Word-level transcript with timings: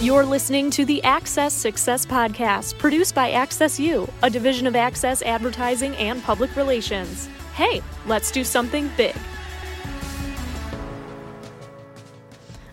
You're 0.00 0.24
listening 0.24 0.70
to 0.70 0.86
the 0.86 1.04
Access 1.04 1.52
Success 1.52 2.06
Podcast, 2.06 2.78
produced 2.78 3.14
by 3.14 3.32
Access 3.32 3.78
U, 3.78 4.10
a 4.22 4.30
division 4.30 4.66
of 4.66 4.74
Access 4.74 5.20
Advertising 5.20 5.94
and 5.96 6.22
Public 6.22 6.56
Relations. 6.56 7.28
Hey, 7.52 7.82
let's 8.06 8.30
do 8.30 8.42
something 8.42 8.90
big. 8.96 9.14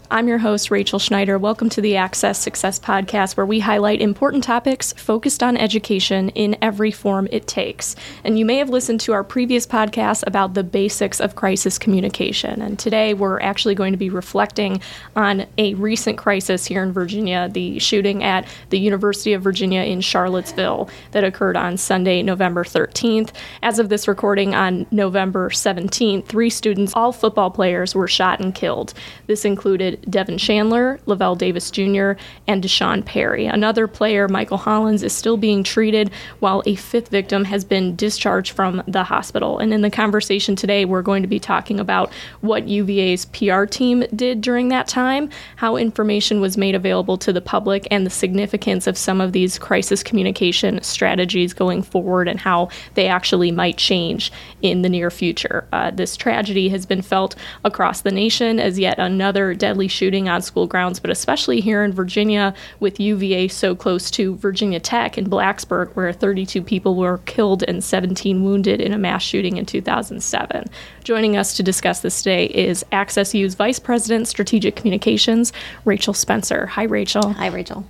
I'm 0.09 0.29
your 0.29 0.37
host, 0.37 0.71
Rachel 0.71 0.99
Schneider. 0.99 1.37
Welcome 1.37 1.67
to 1.67 1.81
the 1.81 1.97
Access 1.97 2.39
Success 2.39 2.79
Podcast, 2.79 3.35
where 3.35 3.45
we 3.45 3.59
highlight 3.59 3.99
important 3.99 4.41
topics 4.41 4.93
focused 4.93 5.43
on 5.43 5.57
education 5.57 6.29
in 6.29 6.55
every 6.61 6.91
form 6.91 7.27
it 7.29 7.45
takes. 7.45 7.93
And 8.23 8.39
you 8.39 8.45
may 8.45 8.55
have 8.55 8.69
listened 8.69 9.01
to 9.01 9.11
our 9.11 9.25
previous 9.25 9.67
podcast 9.67 10.23
about 10.25 10.53
the 10.53 10.63
basics 10.63 11.19
of 11.19 11.35
crisis 11.35 11.77
communication. 11.77 12.61
And 12.61 12.79
today 12.79 13.15
we're 13.15 13.41
actually 13.41 13.75
going 13.75 13.91
to 13.91 13.97
be 13.97 14.09
reflecting 14.09 14.79
on 15.17 15.45
a 15.57 15.73
recent 15.73 16.17
crisis 16.17 16.65
here 16.65 16.83
in 16.83 16.93
Virginia, 16.93 17.49
the 17.51 17.77
shooting 17.79 18.23
at 18.23 18.47
the 18.69 18.79
University 18.79 19.33
of 19.33 19.43
Virginia 19.43 19.81
in 19.81 19.99
Charlottesville 19.99 20.89
that 21.11 21.25
occurred 21.25 21.57
on 21.57 21.75
Sunday, 21.75 22.23
November 22.23 22.63
13th. 22.63 23.33
As 23.61 23.77
of 23.77 23.89
this 23.89 24.07
recording 24.07 24.55
on 24.55 24.87
November 24.89 25.49
17th, 25.49 26.27
three 26.27 26.49
students, 26.49 26.93
all 26.95 27.11
football 27.11 27.51
players, 27.51 27.93
were 27.93 28.07
shot 28.07 28.39
and 28.39 28.55
killed. 28.55 28.93
This 29.25 29.43
included 29.43 29.96
Devin 30.09 30.37
Chandler, 30.37 30.99
Lavel 31.05 31.37
Davis 31.37 31.71
Jr., 31.71 32.11
and 32.47 32.61
D'Sean 32.61 33.03
Perry. 33.03 33.45
Another 33.45 33.87
player, 33.87 34.27
Michael 34.27 34.57
Hollins, 34.57 35.03
is 35.03 35.13
still 35.13 35.37
being 35.37 35.63
treated, 35.63 36.11
while 36.39 36.63
a 36.65 36.75
fifth 36.75 37.09
victim 37.09 37.45
has 37.45 37.63
been 37.63 37.95
discharged 37.95 38.53
from 38.53 38.83
the 38.87 39.03
hospital. 39.03 39.59
And 39.59 39.73
in 39.73 39.81
the 39.81 39.89
conversation 39.89 40.55
today, 40.55 40.85
we're 40.85 41.01
going 41.01 41.21
to 41.21 41.27
be 41.27 41.39
talking 41.39 41.79
about 41.79 42.11
what 42.41 42.67
UVA's 42.67 43.25
PR 43.25 43.65
team 43.65 44.03
did 44.15 44.41
during 44.41 44.69
that 44.69 44.87
time, 44.87 45.29
how 45.57 45.75
information 45.75 46.41
was 46.41 46.57
made 46.57 46.75
available 46.75 47.17
to 47.17 47.33
the 47.33 47.41
public, 47.41 47.87
and 47.91 48.05
the 48.05 48.09
significance 48.09 48.87
of 48.87 48.97
some 48.97 49.21
of 49.21 49.31
these 49.31 49.57
crisis 49.57 50.03
communication 50.03 50.81
strategies 50.81 51.53
going 51.53 51.81
forward 51.81 52.27
and 52.27 52.39
how 52.39 52.69
they 52.93 53.07
actually 53.07 53.51
might 53.51 53.77
change 53.77 54.31
in 54.61 54.81
the 54.81 54.89
near 54.89 55.11
future. 55.11 55.67
Uh, 55.73 55.91
this 55.91 56.15
tragedy 56.17 56.69
has 56.69 56.85
been 56.85 57.01
felt 57.01 57.35
across 57.63 58.01
the 58.01 58.11
nation 58.11 58.59
as 58.59 58.79
yet 58.79 58.97
another 58.99 59.53
deadly 59.53 59.86
shooting 59.87 60.29
on 60.29 60.41
school 60.41 60.67
grounds, 60.67 60.99
but 60.99 61.09
especially 61.09 61.59
here 61.59 61.83
in 61.83 61.91
Virginia 61.91 62.53
with 62.79 62.99
UVA 62.99 63.47
so 63.47 63.75
close 63.75 64.09
to 64.11 64.35
Virginia 64.35 64.79
Tech 64.79 65.17
in 65.17 65.29
Blacksburg, 65.29 65.89
where 65.95 66.11
32 66.13 66.61
people 66.61 66.95
were 66.95 67.19
killed 67.19 67.63
and 67.67 67.83
17 67.83 68.43
wounded 68.43 68.81
in 68.81 68.93
a 68.93 68.97
mass 68.97 69.23
shooting 69.23 69.57
in 69.57 69.65
2007. 69.65 70.65
Joining 71.03 71.37
us 71.37 71.55
to 71.57 71.63
discuss 71.63 72.01
this 72.01 72.21
today 72.21 72.45
is 72.45 72.85
Access 72.91 73.33
U's 73.33 73.55
Vice 73.55 73.79
President, 73.79 74.27
Strategic 74.27 74.75
Communications, 74.75 75.53
Rachel 75.85 76.13
Spencer. 76.13 76.65
Hi, 76.67 76.83
Rachel. 76.83 77.33
Hi, 77.33 77.47
Rachel. 77.47 77.85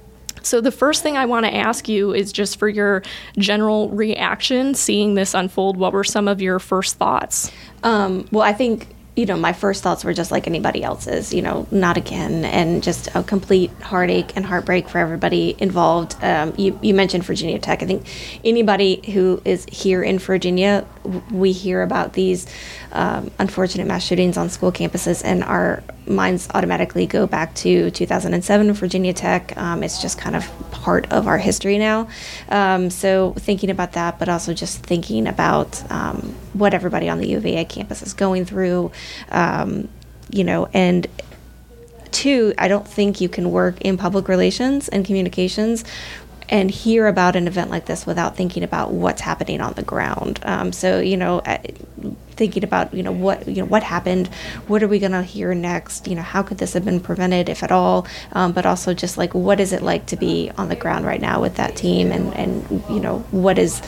So, 0.48 0.62
the 0.62 0.72
first 0.72 1.03
thing 1.03 1.18
I 1.18 1.25
want 1.25 1.45
to 1.45 1.53
ask 1.53 1.90
you 1.90 2.14
is 2.14 2.31
just 2.31 2.58
for 2.58 2.70
your 2.70 3.03
general 3.38 3.90
reaction 3.90 4.75
seeing 4.75 5.16
this 5.16 5.34
unfold. 5.34 5.75
What 5.75 5.92
were 5.92 6.06
some 6.06 6.30
of 6.30 6.42
your 6.42 6.59
first 6.59 6.95
thoughts? 6.95 7.52
Um, 7.84 8.28
well, 8.31 8.44
I 8.44 8.53
think 8.53 8.88
you 9.18 9.26
know, 9.26 9.36
my 9.36 9.52
first 9.52 9.82
thoughts 9.82 10.06
were 10.06 10.14
just 10.14 10.30
like 10.30 10.46
anybody 10.46 10.84
else's, 10.84 11.34
you 11.34 11.42
know, 11.42 11.66
not 11.72 11.98
again, 11.98 12.46
and 12.46 12.84
just 12.84 13.08
a 13.16 13.24
complete 13.24 13.72
heartache 13.82 14.32
and 14.36 14.46
heartbreak 14.46 14.88
for 14.88 15.00
everybody 15.00 15.56
involved. 15.58 16.16
Um, 16.24 16.54
you, 16.56 16.80
you 16.84 16.94
mentioned 16.94 17.26
Virginia 17.26 17.58
Tech. 17.58 17.82
I 17.82 17.88
think 17.88 18.06
anybody 18.46 19.02
who 19.12 19.42
is 19.44 19.66
here 19.72 20.04
in 20.04 20.20
Virginia, 20.20 20.86
we 21.32 21.52
hear 21.52 21.82
about 21.82 22.14
these 22.14 22.46
um, 22.92 23.32
unfortunate 23.40 23.88
mass 23.88 24.04
shootings 24.04 24.38
on 24.38 24.50
school 24.50 24.72
campuses, 24.72 25.24
and 25.26 25.44
our 25.44 25.84
minds 26.06 26.48
automatically 26.54 27.08
go 27.08 27.26
back 27.26 27.56
to 27.56 27.90
2007 27.90 28.72
Virginia 28.74 29.14
Tech. 29.14 29.58
Um, 29.58 29.81
it's 29.81 30.00
just 30.00 30.20
kind 30.20 30.36
of 30.36 30.48
part 30.70 31.12
of 31.12 31.25
our 31.25 31.40
history 31.40 31.80
now. 31.80 32.08
Um, 32.50 32.91
so 32.91 33.34
thinking 33.34 33.72
about 33.72 33.94
that, 33.94 34.20
but 34.20 34.30
also 34.30 34.53
just 34.53 34.84
thinking 34.84 35.25
about 35.28 35.91
um, 35.91 36.36
what 36.57 36.73
everybody 36.73 37.09
on 37.09 37.18
the 37.18 37.28
UVA 37.28 37.66
campus 37.66 38.01
is 38.01 38.13
going 38.13 38.45
through 38.45 38.91
um, 39.29 39.88
you 40.29 40.44
know, 40.44 40.68
and 40.73 41.07
two, 42.12 42.53
I 42.57 42.68
don't 42.68 42.88
think 42.88 43.22
you 43.22 43.29
can 43.29 43.51
work 43.51 43.81
in 43.81 43.97
public 43.97 44.28
relations 44.28 44.90
and 44.90 45.06
communications 45.06 45.84
and 46.50 46.72
hear 46.72 47.07
about 47.07 47.35
an 47.35 47.46
event 47.46 47.69
like 47.69 47.85
this 47.85 48.06
without 48.06 48.38
thinking 48.38 48.63
about 48.63 48.91
what's 48.91 49.22
happening 49.22 49.59
on 49.59 49.73
the 49.73 49.84
ground. 49.84 50.40
Um, 50.44 50.72
so, 50.72 51.00
you 51.00 51.17
know, 51.17 51.41
thinking 52.31 52.63
about 52.63 52.94
you 52.94 53.03
know 53.03 53.12
what 53.12 53.47
you 53.47 53.56
know 53.56 53.66
what 53.66 53.84
happened, 53.84 54.28
what 54.67 54.81
are 54.81 54.88
we 54.88 55.00
going 55.00 55.12
to 55.12 55.23
hear 55.23 55.53
next? 55.53 56.07
You 56.07 56.16
know, 56.16 56.22
how 56.22 56.44
could 56.44 56.57
this 56.57 56.73
have 56.73 56.85
been 56.85 57.01
prevented, 57.01 57.50
if 57.50 57.63
at 57.63 57.72
all? 57.72 58.07
Um, 58.31 58.53
but 58.53 58.66
also 58.66 58.94
just 58.94 59.17
like 59.17 59.34
what 59.34 59.59
is 59.59 59.73
it 59.73 59.81
like 59.81 60.06
to 60.07 60.16
be 60.16 60.50
on 60.57 60.69
the 60.69 60.75
ground 60.75 61.06
right 61.06 61.19
now 61.19 61.41
with 61.41 61.56
that 61.57 61.75
team, 61.75 62.12
and 62.12 62.34
and 62.35 62.84
you 62.90 63.01
know 63.01 63.19
what 63.31 63.57
is 63.59 63.81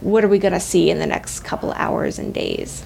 what 0.00 0.24
are 0.24 0.28
we 0.28 0.38
going 0.38 0.54
to 0.54 0.60
see 0.60 0.90
in 0.90 0.98
the 0.98 1.06
next 1.06 1.40
couple 1.40 1.72
hours 1.72 2.18
and 2.18 2.32
days? 2.32 2.84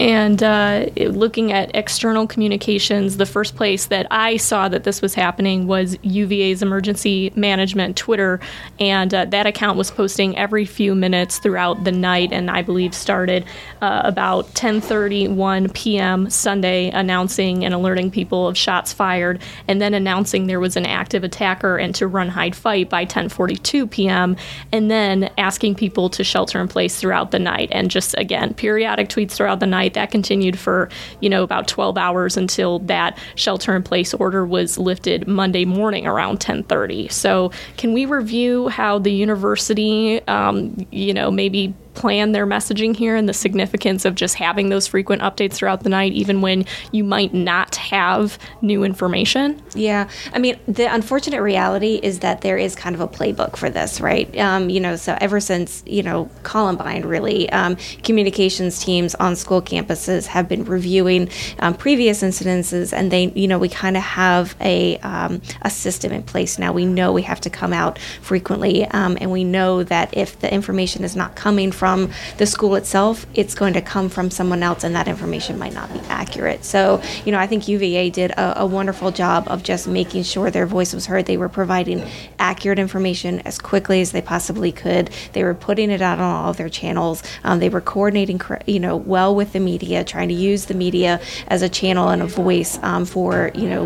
And 0.00 0.42
uh, 0.42 0.86
looking 0.96 1.52
at 1.52 1.70
external 1.74 2.26
communications, 2.26 3.16
the 3.16 3.26
first 3.26 3.54
place 3.54 3.86
that 3.86 4.06
I 4.10 4.36
saw 4.36 4.68
that 4.68 4.84
this 4.84 5.00
was 5.00 5.14
happening 5.14 5.66
was 5.66 5.96
UVA's 6.02 6.62
emergency 6.62 7.32
management 7.36 7.96
Twitter, 7.96 8.40
and 8.80 9.14
uh, 9.14 9.24
that 9.26 9.46
account 9.46 9.78
was 9.78 9.90
posting 9.90 10.36
every 10.36 10.64
few 10.64 10.94
minutes 10.94 11.38
throughout 11.38 11.84
the 11.84 11.92
night, 11.92 12.32
and 12.32 12.50
I 12.50 12.62
believe 12.62 12.94
started 12.94 13.44
uh, 13.82 14.02
about 14.04 14.46
10:31 14.54 15.72
p.m. 15.74 16.28
Sunday, 16.28 16.90
announcing 16.90 17.64
and 17.64 17.72
alerting 17.72 18.10
people 18.10 18.48
of 18.48 18.56
shots 18.56 18.92
fired, 18.92 19.40
and 19.68 19.80
then 19.80 19.94
announcing 19.94 20.46
there 20.46 20.60
was 20.60 20.76
an 20.76 20.86
active 20.86 21.22
attacker 21.22 21.76
and 21.76 21.94
to 21.94 22.06
run, 22.06 22.28
hide, 22.28 22.56
fight 22.56 22.90
by 22.90 23.04
10:42 23.06 23.90
p.m., 23.90 24.36
and 24.72 24.90
then 24.90 25.30
asking 25.38 25.74
people 25.76 26.08
to 26.10 26.24
shelter 26.24 26.60
in 26.60 26.68
place 26.68 26.96
throughout 26.96 27.30
the 27.30 27.38
night, 27.38 27.68
and 27.70 27.90
just 27.90 28.14
again 28.18 28.54
periodic 28.54 29.08
tweets 29.08 29.32
throughout 29.32 29.60
the 29.60 29.66
night 29.66 29.83
night. 29.84 29.94
That 29.94 30.10
continued 30.10 30.58
for, 30.58 30.88
you 31.20 31.28
know, 31.28 31.42
about 31.42 31.68
12 31.68 31.96
hours 31.98 32.36
until 32.36 32.80
that 32.80 33.18
shelter 33.34 33.76
in 33.76 33.82
place 33.82 34.14
order 34.14 34.44
was 34.46 34.78
lifted 34.78 35.28
Monday 35.28 35.64
morning 35.64 36.06
around 36.06 36.40
10:30. 36.40 37.08
So, 37.08 37.50
can 37.76 37.92
we 37.92 38.06
review 38.06 38.68
how 38.68 38.98
the 38.98 39.12
university, 39.12 40.26
um, 40.26 40.86
you 40.90 41.12
know, 41.14 41.30
maybe 41.30 41.74
plan 41.94 42.32
their 42.32 42.46
messaging 42.46 42.94
here 42.94 43.16
and 43.16 43.28
the 43.28 43.34
significance 43.34 44.04
of 44.04 44.14
just 44.14 44.34
having 44.34 44.68
those 44.68 44.86
frequent 44.86 45.22
updates 45.22 45.54
throughout 45.54 45.82
the 45.82 45.88
night, 45.88 46.12
even 46.12 46.40
when 46.40 46.66
you 46.92 47.04
might 47.04 47.32
not 47.32 47.76
have 47.76 48.38
new 48.60 48.84
information? 48.84 49.62
Yeah. 49.74 50.08
I 50.32 50.38
mean, 50.38 50.58
the 50.66 50.92
unfortunate 50.92 51.40
reality 51.40 52.00
is 52.02 52.20
that 52.20 52.40
there 52.40 52.58
is 52.58 52.74
kind 52.74 52.94
of 52.94 53.00
a 53.00 53.08
playbook 53.08 53.56
for 53.56 53.70
this, 53.70 54.00
right? 54.00 54.36
Um, 54.38 54.68
you 54.68 54.80
know, 54.80 54.96
so 54.96 55.16
ever 55.20 55.40
since, 55.40 55.82
you 55.86 56.02
know, 56.02 56.28
Columbine, 56.42 57.06
really, 57.06 57.48
um, 57.50 57.76
communications 58.02 58.82
teams 58.82 59.14
on 59.16 59.36
school 59.36 59.62
campuses 59.62 60.26
have 60.26 60.48
been 60.48 60.64
reviewing 60.64 61.28
um, 61.60 61.74
previous 61.74 62.22
incidences, 62.22 62.92
and 62.92 63.10
they, 63.10 63.30
you 63.34 63.46
know, 63.46 63.58
we 63.58 63.68
kind 63.68 63.96
of 63.96 64.02
have 64.02 64.56
a, 64.60 64.98
um, 64.98 65.40
a 65.62 65.70
system 65.70 66.12
in 66.12 66.22
place 66.22 66.58
now. 66.58 66.72
We 66.72 66.86
know 66.86 67.12
we 67.12 67.22
have 67.22 67.40
to 67.42 67.50
come 67.50 67.72
out 67.72 67.98
frequently, 68.20 68.84
um, 68.86 69.16
and 69.20 69.30
we 69.30 69.44
know 69.44 69.84
that 69.84 70.16
if 70.16 70.40
the 70.40 70.52
information 70.52 71.04
is 71.04 71.14
not 71.14 71.36
coming 71.36 71.70
from 71.70 71.83
from 71.84 72.10
the 72.38 72.46
school 72.46 72.76
itself, 72.76 73.26
it's 73.34 73.54
going 73.54 73.74
to 73.74 73.82
come 73.82 74.08
from 74.08 74.30
someone 74.30 74.62
else, 74.62 74.84
and 74.84 74.96
that 74.96 75.06
information 75.06 75.58
might 75.58 75.74
not 75.74 75.92
be 75.92 76.00
accurate. 76.08 76.64
So, 76.64 77.02
you 77.26 77.30
know, 77.32 77.38
I 77.38 77.46
think 77.46 77.68
UVA 77.68 78.08
did 78.08 78.30
a, 78.30 78.62
a 78.62 78.66
wonderful 78.66 79.10
job 79.10 79.44
of 79.48 79.62
just 79.62 79.86
making 79.86 80.22
sure 80.22 80.50
their 80.50 80.64
voice 80.64 80.94
was 80.94 81.04
heard. 81.04 81.26
They 81.26 81.36
were 81.36 81.50
providing 81.50 82.02
accurate 82.38 82.78
information 82.78 83.40
as 83.40 83.58
quickly 83.58 84.00
as 84.00 84.12
they 84.12 84.22
possibly 84.22 84.72
could. 84.72 85.10
They 85.34 85.44
were 85.44 85.52
putting 85.52 85.90
it 85.90 86.00
out 86.00 86.20
on 86.20 86.44
all 86.44 86.50
of 86.52 86.56
their 86.56 86.70
channels. 86.70 87.22
Um, 87.44 87.58
they 87.58 87.68
were 87.68 87.82
coordinating, 87.82 88.40
you 88.64 88.80
know, 88.80 88.96
well 88.96 89.34
with 89.34 89.52
the 89.52 89.60
media, 89.60 90.04
trying 90.04 90.28
to 90.28 90.34
use 90.34 90.64
the 90.64 90.74
media 90.74 91.20
as 91.48 91.60
a 91.60 91.68
channel 91.68 92.08
and 92.08 92.22
a 92.22 92.26
voice 92.26 92.78
um, 92.82 93.04
for, 93.04 93.50
you 93.54 93.68
know, 93.68 93.84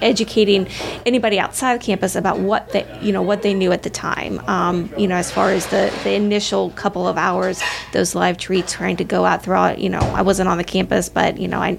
educating 0.00 0.68
anybody 1.06 1.40
outside 1.40 1.80
campus 1.80 2.14
about 2.14 2.38
what 2.38 2.70
they, 2.70 2.86
you 3.02 3.10
know, 3.10 3.22
what 3.22 3.42
they 3.42 3.52
knew 3.52 3.72
at 3.72 3.82
the 3.82 3.90
time. 3.90 4.38
Um, 4.46 4.92
you 4.96 5.08
know, 5.08 5.16
as 5.16 5.32
far 5.32 5.50
as 5.50 5.66
the 5.66 5.92
the 6.04 6.12
initial 6.12 6.70
couple 6.70 7.08
of 7.08 7.16
hours 7.16 7.31
hours, 7.32 7.62
those 7.92 8.14
live 8.14 8.36
tweets 8.36 8.72
trying 8.72 8.96
to 8.98 9.04
go 9.04 9.24
out 9.24 9.42
throughout. 9.42 9.78
You 9.78 9.90
know, 9.90 10.00
I 10.00 10.22
wasn't 10.22 10.48
on 10.48 10.58
the 10.58 10.64
campus, 10.64 11.08
but 11.08 11.38
you 11.38 11.48
know, 11.48 11.60
I 11.60 11.78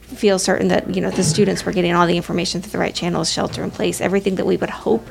feel 0.00 0.38
certain 0.38 0.68
that 0.68 0.94
you 0.94 1.00
know 1.00 1.10
the 1.10 1.24
students 1.24 1.64
were 1.64 1.72
getting 1.72 1.92
all 1.92 2.06
the 2.06 2.16
information 2.16 2.62
through 2.62 2.72
the 2.72 2.78
right 2.78 2.94
channels, 2.94 3.30
shelter 3.30 3.62
in 3.62 3.70
place, 3.70 4.00
everything 4.00 4.36
that 4.36 4.46
we 4.46 4.56
would 4.56 4.70
hope 4.70 5.06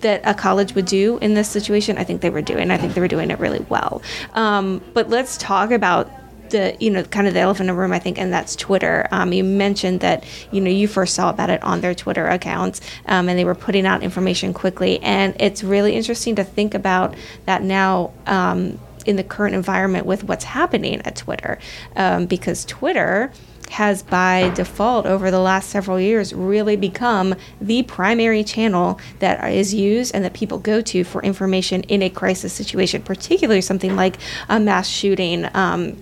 that 0.00 0.20
a 0.24 0.34
college 0.34 0.74
would 0.74 0.86
do 0.86 1.18
in 1.18 1.34
this 1.34 1.48
situation. 1.48 1.98
I 1.98 2.04
think 2.04 2.20
they 2.20 2.30
were 2.30 2.42
doing. 2.42 2.70
I 2.70 2.76
think 2.76 2.94
they 2.94 3.00
were 3.00 3.08
doing 3.08 3.30
it 3.30 3.38
really 3.38 3.64
well. 3.68 4.02
Um, 4.34 4.82
but 4.92 5.08
let's 5.08 5.36
talk 5.36 5.70
about 5.70 6.10
the 6.50 6.76
you 6.80 6.90
know 6.90 7.02
kind 7.02 7.26
of 7.26 7.34
the 7.34 7.40
elephant 7.40 7.68
in 7.68 7.74
the 7.74 7.80
room 7.80 7.92
I 7.92 7.98
think 7.98 8.18
and 8.18 8.32
that's 8.32 8.56
Twitter. 8.56 9.06
Um, 9.10 9.32
you 9.32 9.44
mentioned 9.44 10.00
that 10.00 10.24
you 10.50 10.60
know 10.60 10.70
you 10.70 10.88
first 10.88 11.14
saw 11.14 11.30
about 11.30 11.50
it 11.50 11.62
on 11.62 11.80
their 11.80 11.94
Twitter 11.94 12.26
accounts 12.26 12.80
um, 13.06 13.28
and 13.28 13.38
they 13.38 13.44
were 13.44 13.54
putting 13.54 13.86
out 13.86 14.02
information 14.02 14.54
quickly 14.54 15.00
and 15.02 15.34
it's 15.40 15.64
really 15.64 15.94
interesting 15.94 16.36
to 16.36 16.44
think 16.44 16.74
about 16.74 17.14
that 17.46 17.62
now 17.62 18.12
um, 18.26 18.78
in 19.06 19.16
the 19.16 19.24
current 19.24 19.54
environment 19.54 20.06
with 20.06 20.24
what's 20.24 20.44
happening 20.44 21.00
at 21.02 21.16
Twitter, 21.16 21.58
um, 21.96 22.26
because 22.26 22.64
Twitter 22.64 23.32
has 23.70 24.02
by 24.02 24.50
default 24.54 25.06
over 25.06 25.30
the 25.30 25.40
last 25.40 25.68
several 25.68 25.98
years 25.98 26.32
really 26.32 26.76
become 26.76 27.34
the 27.60 27.82
primary 27.82 28.44
channel 28.44 28.98
that 29.18 29.42
is 29.52 29.74
used 29.74 30.14
and 30.14 30.24
that 30.24 30.32
people 30.32 30.58
go 30.58 30.80
to 30.80 31.04
for 31.04 31.22
information 31.22 31.82
in 31.84 32.02
a 32.02 32.08
crisis 32.08 32.52
situation, 32.52 33.02
particularly 33.02 33.60
something 33.60 33.96
like 33.96 34.16
a 34.48 34.60
mass 34.60 34.88
shooting. 34.88 35.48
Um, 35.54 36.00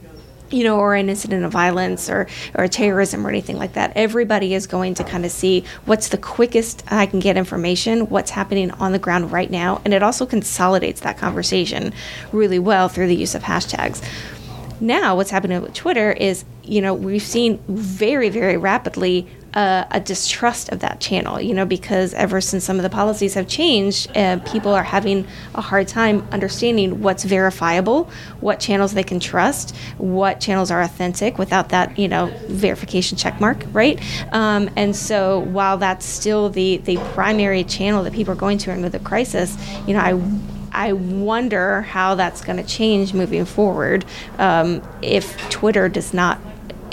you 0.55 0.63
know, 0.63 0.79
or 0.79 0.95
an 0.95 1.09
incident 1.09 1.45
of 1.45 1.51
violence 1.51 2.09
or, 2.09 2.29
or 2.55 2.69
terrorism 2.69 3.27
or 3.27 3.29
anything 3.29 3.59
like 3.59 3.73
that. 3.73 3.93
Everybody 3.97 4.55
is 4.55 4.67
going 4.67 4.95
to 4.95 5.05
kind 5.05 5.25
of 5.25 5.33
see 5.33 5.65
what's 5.85 6.09
the 6.09 6.19
quickest 6.19 6.85
I 6.89 7.07
can 7.07 7.19
get 7.19 7.37
information, 7.37 8.09
what's 8.09 8.31
happening 8.31 8.71
on 8.73 8.93
the 8.93 8.99
ground 9.01 9.33
right 9.33 9.51
now, 9.51 9.83
and 9.85 9.93
it 9.93 10.03
also 10.03 10.25
consolidates 10.27 11.01
that 11.01 11.19
conversation 11.19 11.93
really 12.31 12.61
well 12.61 12.89
through 12.89 13.09
the 13.09 13.17
use 13.17 13.35
of 13.35 13.43
hashtags. 13.43 14.01
Now, 14.81 15.17
what's 15.17 15.31
happening 15.31 15.61
with 15.63 15.75
Twitter 15.75 16.13
is, 16.13 16.45
you 16.63 16.81
know, 16.81 16.95
we've 16.95 17.23
seen 17.23 17.59
very, 17.69 18.29
very 18.29 18.57
rapidly 18.57 19.27
a 19.55 20.01
distrust 20.01 20.71
of 20.71 20.81
that 20.81 21.01
channel, 21.01 21.41
you 21.41 21.55
know, 21.55 21.65
because 21.65 22.13
ever 22.15 22.41
since 22.41 22.65
some 22.65 22.77
of 22.77 22.83
the 22.83 22.91
policies 22.91 23.35
have 23.35 23.47
changed, 23.47 24.15
uh, 24.17 24.39
people 24.41 24.75
are 24.75 24.83
having 24.83 25.27
a 25.55 25.61
hard 25.61 25.87
time 25.87 26.27
understanding 26.33 27.01
what's 27.01 27.25
verifiable, 27.25 28.11
what 28.41 28.59
channels 28.59 28.95
they 28.95 29.05
can 29.05 29.21
trust, 29.21 29.77
what 29.99 30.41
channels 30.41 30.71
are 30.71 30.83
authentic 30.83 31.39
without 31.39 31.69
that, 31.69 31.97
you 31.99 32.09
know, 32.09 32.27
verification 32.49 33.17
check 33.17 33.41
mark, 33.41 33.63
right? 33.73 34.01
Um, 34.33 34.69
and 34.77 34.95
so 34.95 35.41
while 35.41 35.79
that's 35.79 36.05
still 36.05 36.51
the, 36.51 36.79
the 36.79 36.97
primary 37.15 37.63
channel 37.65 38.03
that 38.03 38.13
people 38.13 38.33
are 38.33 38.37
going 38.37 38.59
to 38.59 38.73
under 38.73 38.89
the 38.89 38.99
crisis, 38.99 39.57
you 39.87 39.95
know, 39.95 40.01
I 40.01 40.21
I 40.77 40.93
wonder 40.93 41.83
how 41.83 42.17
that's 42.17 42.45
going 42.45 42.57
to 42.57 42.65
change 42.65 43.15
moving 43.15 43.45
forward 43.45 44.05
um, 44.39 44.83
if 45.03 45.49
Twitter 45.49 45.89
does 45.89 46.13
not. 46.13 46.41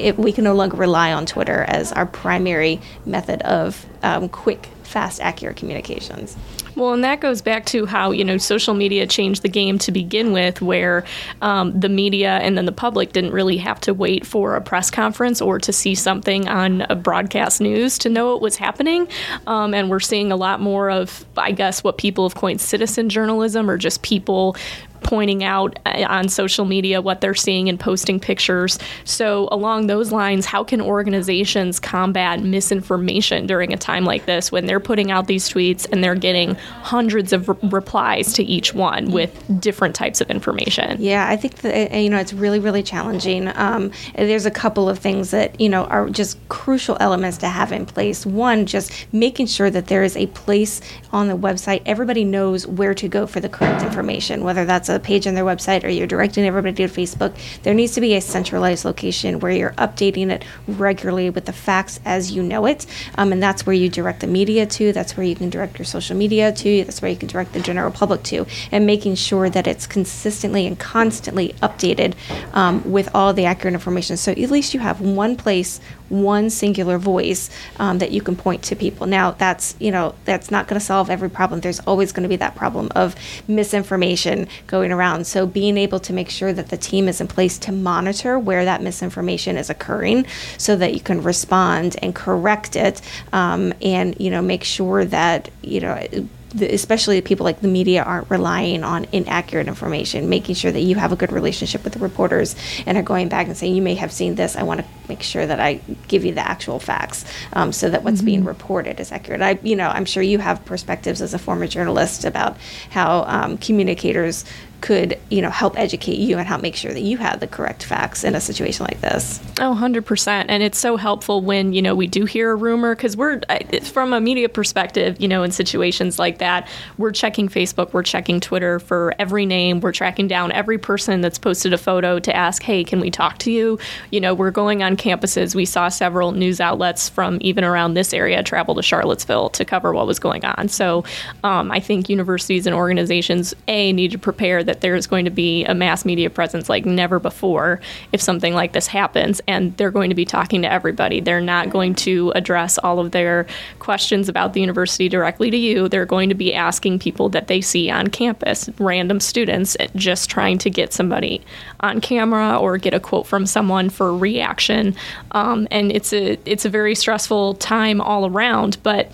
If 0.01 0.17
we 0.17 0.31
can 0.31 0.43
no 0.43 0.53
longer 0.53 0.77
rely 0.77 1.13
on 1.13 1.25
Twitter 1.25 1.63
as 1.67 1.91
our 1.91 2.05
primary 2.05 2.79
method 3.05 3.41
of 3.43 3.85
um, 4.03 4.29
quick, 4.29 4.69
fast, 4.83 5.21
accurate 5.21 5.57
communications. 5.57 6.35
Well, 6.75 6.93
and 6.93 7.03
that 7.03 7.19
goes 7.19 7.41
back 7.41 7.65
to 7.67 7.85
how, 7.85 8.11
you 8.11 8.23
know, 8.23 8.37
social 8.37 8.73
media 8.73 9.05
changed 9.05 9.41
the 9.41 9.49
game 9.49 9.77
to 9.79 9.91
begin 9.91 10.31
with, 10.31 10.61
where 10.61 11.03
um, 11.41 11.77
the 11.77 11.89
media 11.89 12.37
and 12.37 12.57
then 12.57 12.65
the 12.65 12.71
public 12.71 13.11
didn't 13.11 13.31
really 13.31 13.57
have 13.57 13.81
to 13.81 13.93
wait 13.93 14.25
for 14.25 14.55
a 14.55 14.61
press 14.61 14.89
conference 14.89 15.41
or 15.41 15.59
to 15.59 15.73
see 15.73 15.95
something 15.95 16.47
on 16.47 16.85
broadcast 17.01 17.59
news 17.59 17.97
to 17.99 18.09
know 18.09 18.31
what 18.31 18.41
was 18.41 18.55
happening. 18.55 19.07
Um, 19.47 19.73
and 19.73 19.89
we're 19.89 19.99
seeing 19.99 20.31
a 20.31 20.37
lot 20.37 20.61
more 20.61 20.89
of, 20.89 21.25
I 21.35 21.51
guess, 21.51 21.83
what 21.83 21.97
people 21.97 22.27
have 22.27 22.35
coined 22.35 22.61
citizen 22.61 23.09
journalism 23.09 23.69
or 23.69 23.77
just 23.77 24.01
people 24.01 24.55
pointing 25.03 25.43
out 25.43 25.77
uh, 25.85 26.05
on 26.07 26.29
social 26.29 26.65
media 26.65 27.01
what 27.01 27.21
they're 27.21 27.35
seeing 27.35 27.69
and 27.69 27.79
posting 27.79 28.19
pictures. 28.19 28.79
So, 29.03 29.47
along 29.51 29.87
those 29.87 30.11
lines, 30.11 30.45
how 30.45 30.63
can 30.63 30.81
organizations 30.81 31.79
combat 31.79 32.41
misinformation 32.41 33.47
during 33.47 33.73
a 33.73 33.77
time 33.77 34.05
like 34.05 34.25
this 34.25 34.51
when 34.51 34.65
they're 34.65 34.79
putting 34.79 35.11
out 35.11 35.27
these 35.27 35.49
tweets 35.49 35.87
and 35.91 36.03
they're 36.03 36.15
getting 36.15 36.55
hundreds 36.81 37.33
of 37.33 37.49
re- 37.49 37.55
replies 37.63 38.33
to 38.33 38.43
each 38.43 38.73
one 38.73 39.11
with 39.11 39.31
different 39.59 39.95
types 39.95 40.21
of 40.21 40.29
information? 40.29 40.97
Yeah, 40.99 41.27
I 41.27 41.37
think 41.37 41.57
that 41.57 41.93
you 41.93 42.09
know 42.09 42.17
it's 42.17 42.33
really 42.33 42.59
really 42.59 42.83
challenging. 42.83 43.49
Um, 43.55 43.91
there's 44.15 44.45
a 44.45 44.51
couple 44.51 44.89
of 44.89 44.99
things 44.99 45.31
that 45.31 45.59
you 45.59 45.69
know 45.69 45.85
are 45.85 46.09
just 46.09 46.37
crucial 46.49 46.97
elements 46.99 47.37
to 47.39 47.47
have 47.47 47.71
in 47.71 47.85
place. 47.85 48.25
One, 48.25 48.65
just 48.65 48.91
making 49.11 49.47
sure 49.47 49.69
that 49.69 49.87
there 49.87 50.03
is 50.03 50.15
a 50.15 50.27
place 50.27 50.81
on 51.11 51.27
the 51.27 51.37
website 51.37 51.81
everybody 51.85 52.23
knows 52.23 52.65
where 52.67 52.93
to 52.93 53.07
go 53.07 53.27
for 53.27 53.39
the 53.39 53.49
correct 53.49 53.83
information, 53.83 54.43
whether 54.43 54.65
that's 54.65 54.89
a 54.95 54.99
page 54.99 55.27
on 55.27 55.33
their 55.33 55.45
website 55.45 55.83
or 55.83 55.89
you're 55.89 56.07
directing 56.07 56.45
everybody 56.45 56.87
to 56.87 56.93
Facebook, 56.93 57.35
there 57.63 57.73
needs 57.73 57.93
to 57.93 58.01
be 58.01 58.15
a 58.15 58.21
centralized 58.21 58.85
location 58.85 59.39
where 59.39 59.51
you're 59.51 59.71
updating 59.73 60.29
it 60.29 60.43
regularly 60.67 61.29
with 61.29 61.45
the 61.45 61.53
facts 61.53 61.99
as 62.05 62.31
you 62.31 62.43
know 62.43 62.65
it. 62.65 62.85
Um, 63.15 63.31
and 63.31 63.41
that's 63.41 63.65
where 63.65 63.75
you 63.75 63.89
direct 63.89 64.21
the 64.21 64.27
media 64.27 64.65
to, 64.65 64.93
that's 64.93 65.17
where 65.17 65.25
you 65.25 65.35
can 65.35 65.49
direct 65.49 65.79
your 65.79 65.85
social 65.85 66.15
media 66.15 66.51
to, 66.51 66.83
that's 66.83 67.01
where 67.01 67.11
you 67.11 67.17
can 67.17 67.27
direct 67.27 67.53
the 67.53 67.61
general 67.61 67.91
public 67.91 68.23
to, 68.23 68.45
and 68.71 68.85
making 68.85 69.15
sure 69.15 69.49
that 69.49 69.67
it's 69.67 69.87
consistently 69.87 70.67
and 70.67 70.79
constantly 70.79 71.49
updated 71.61 72.13
um, 72.53 72.89
with 72.91 73.09
all 73.13 73.33
the 73.33 73.45
accurate 73.45 73.73
information. 73.73 74.17
So 74.17 74.31
at 74.31 74.37
least 74.37 74.73
you 74.73 74.79
have 74.79 75.01
one 75.01 75.35
place 75.35 75.79
one 76.11 76.49
singular 76.49 76.97
voice 76.97 77.49
um, 77.79 77.97
that 77.99 78.11
you 78.11 78.21
can 78.21 78.35
point 78.35 78.61
to 78.63 78.75
people. 78.75 79.07
Now, 79.07 79.31
that's 79.31 79.75
you 79.79 79.91
know 79.91 80.13
that's 80.25 80.51
not 80.51 80.67
going 80.67 80.79
to 80.79 80.85
solve 80.85 81.09
every 81.09 81.29
problem. 81.29 81.61
There's 81.61 81.79
always 81.81 82.11
going 82.11 82.23
to 82.23 82.29
be 82.29 82.35
that 82.37 82.55
problem 82.55 82.89
of 82.95 83.15
misinformation 83.47 84.47
going 84.67 84.91
around. 84.91 85.25
So 85.25 85.47
being 85.47 85.77
able 85.77 85.99
to 86.01 86.13
make 86.13 86.29
sure 86.29 86.53
that 86.53 86.69
the 86.69 86.77
team 86.77 87.07
is 87.07 87.21
in 87.21 87.27
place 87.27 87.57
to 87.59 87.71
monitor 87.71 88.37
where 88.37 88.65
that 88.65 88.81
misinformation 88.81 89.57
is 89.57 89.69
occurring, 89.69 90.25
so 90.57 90.75
that 90.75 90.93
you 90.93 90.99
can 90.99 91.23
respond 91.23 91.95
and 92.01 92.13
correct 92.13 92.75
it, 92.75 93.01
um, 93.33 93.73
and 93.81 94.19
you 94.19 94.29
know 94.29 94.41
make 94.41 94.63
sure 94.63 95.05
that 95.05 95.49
you 95.61 95.79
know 95.79 96.07
the, 96.53 96.73
especially 96.73 97.21
people 97.21 97.43
like 97.43 97.61
the 97.61 97.67
media 97.67 98.03
aren't 98.03 98.29
relying 98.29 98.83
on 98.83 99.05
inaccurate 99.11 99.67
information, 99.67 100.29
making 100.29 100.55
sure 100.55 100.71
that 100.71 100.81
you 100.81 100.95
have 100.95 101.11
a 101.11 101.15
good 101.15 101.31
relationship 101.31 101.83
with 101.83 101.93
the 101.93 101.99
reporters 101.99 102.55
and 102.85 102.97
are 102.97 103.03
going 103.03 103.29
back 103.29 103.47
and 103.47 103.57
saying, 103.57 103.75
you 103.75 103.81
may 103.81 103.95
have 103.95 104.11
seen 104.11 104.35
this. 104.35 104.55
I 104.55 104.63
want 104.63 104.81
to 104.81 104.85
make 105.07 105.23
sure 105.23 105.45
that 105.45 105.59
I 105.59 105.75
give 106.07 106.25
you 106.25 106.33
the 106.33 106.47
actual 106.47 106.79
facts 106.79 107.25
um, 107.53 107.71
so 107.71 107.89
that 107.89 108.03
what's 108.03 108.17
mm-hmm. 108.17 108.25
being 108.25 108.43
reported 108.43 108.99
is 108.99 109.11
accurate. 109.11 109.41
I, 109.41 109.59
you 109.63 109.75
know, 109.75 109.89
I'm 109.89 110.05
sure 110.05 110.23
you 110.23 110.39
have 110.39 110.63
perspectives 110.65 111.21
as 111.21 111.33
a 111.33 111.39
former 111.39 111.67
journalist 111.67 112.25
about 112.25 112.57
how 112.89 113.23
um, 113.23 113.57
communicators 113.57 114.45
could 114.81 115.17
you 115.29 115.41
know 115.41 115.49
help 115.49 115.77
educate 115.77 116.17
you 116.17 116.37
and 116.37 116.47
help 116.47 116.61
make 116.61 116.75
sure 116.75 116.91
that 116.91 117.01
you 117.01 117.17
have 117.17 117.39
the 117.39 117.47
correct 117.47 117.83
facts 117.83 118.23
in 118.23 118.35
a 118.35 118.41
situation 118.41 118.85
like 118.85 119.01
this. 119.01 119.39
Oh 119.59 119.75
100% 119.79 120.45
and 120.49 120.63
it's 120.63 120.77
so 120.77 120.97
helpful 120.97 121.41
when 121.41 121.73
you 121.73 121.81
know 121.81 121.95
we 121.95 122.07
do 122.07 122.25
hear 122.25 122.51
a 122.51 122.55
rumor 122.55 122.95
because 122.95 123.15
we're 123.15 123.41
from 123.83 124.13
a 124.13 124.21
media 124.21 124.49
perspective 124.49 125.19
you 125.19 125.27
know 125.27 125.43
in 125.43 125.51
situations 125.51 126.19
like 126.19 126.39
that 126.39 126.67
we're 126.97 127.11
checking 127.11 127.47
facebook 127.47 127.93
we're 127.93 128.03
checking 128.03 128.39
twitter 128.39 128.79
for 128.79 129.13
every 129.19 129.45
name 129.45 129.79
we're 129.79 129.91
tracking 129.91 130.27
down 130.27 130.51
every 130.51 130.77
person 130.77 131.21
that's 131.21 131.37
posted 131.37 131.73
a 131.73 131.77
photo 131.77 132.19
to 132.19 132.35
ask 132.35 132.63
hey 132.63 132.83
can 132.83 132.99
we 132.99 133.11
talk 133.11 133.37
to 133.39 133.51
you? 133.51 133.79
You 134.09 134.19
know 134.19 134.33
we're 134.33 134.51
going 134.51 134.83
on 134.83 134.97
campuses. 134.97 135.55
We 135.55 135.65
saw 135.65 135.89
several 135.89 136.31
news 136.31 136.59
outlets 136.59 137.09
from 137.09 137.37
even 137.41 137.63
around 137.63 137.93
this 137.93 138.13
area 138.13 138.43
travel 138.43 138.75
to 138.75 138.81
charlottesville 138.81 139.49
to 139.51 139.65
cover 139.65 139.93
what 139.93 140.07
was 140.07 140.19
going 140.19 140.43
on. 140.45 140.67
So 140.67 141.03
um, 141.43 141.71
i 141.71 141.79
think 141.79 142.09
universities 142.09 142.65
and 142.65 142.75
organizations 142.75 143.53
a 143.67 143.93
need 143.93 144.11
to 144.11 144.17
prepare 144.17 144.63
that 144.71 144.79
there's 144.79 145.05
going 145.05 145.25
to 145.25 145.31
be 145.31 145.65
a 145.65 145.73
mass 145.73 146.05
media 146.05 146.29
presence 146.29 146.69
like 146.69 146.85
never 146.85 147.19
before 147.19 147.81
if 148.13 148.21
something 148.21 148.53
like 148.53 148.71
this 148.71 148.87
happens, 148.87 149.41
and 149.49 149.75
they're 149.75 149.91
going 149.91 150.09
to 150.09 150.15
be 150.15 150.23
talking 150.23 150.61
to 150.61 150.71
everybody. 150.71 151.19
They're 151.19 151.41
not 151.41 151.69
going 151.69 151.93
to 151.95 152.31
address 152.35 152.77
all 152.77 152.99
of 152.99 153.11
their 153.11 153.45
questions 153.79 154.29
about 154.29 154.53
the 154.53 154.61
university 154.61 155.09
directly 155.09 155.51
to 155.51 155.57
you. 155.57 155.89
They're 155.89 156.05
going 156.05 156.29
to 156.29 156.35
be 156.35 156.53
asking 156.53 156.99
people 156.99 157.27
that 157.29 157.47
they 157.47 157.59
see 157.59 157.89
on 157.89 158.07
campus, 158.07 158.69
random 158.79 159.19
students, 159.19 159.75
just 159.97 160.29
trying 160.29 160.57
to 160.59 160.69
get 160.69 160.93
somebody 160.93 161.41
on 161.81 161.99
camera 161.99 162.57
or 162.57 162.77
get 162.77 162.93
a 162.93 162.99
quote 163.01 163.27
from 163.27 163.45
someone 163.45 163.89
for 163.89 164.15
reaction. 164.15 164.95
Um, 165.31 165.67
and 165.69 165.91
it's 165.91 166.13
a 166.13 166.39
it's 166.45 166.63
a 166.63 166.69
very 166.69 166.95
stressful 166.95 167.55
time 167.55 167.99
all 167.99 168.25
around, 168.25 168.77
but 168.83 169.11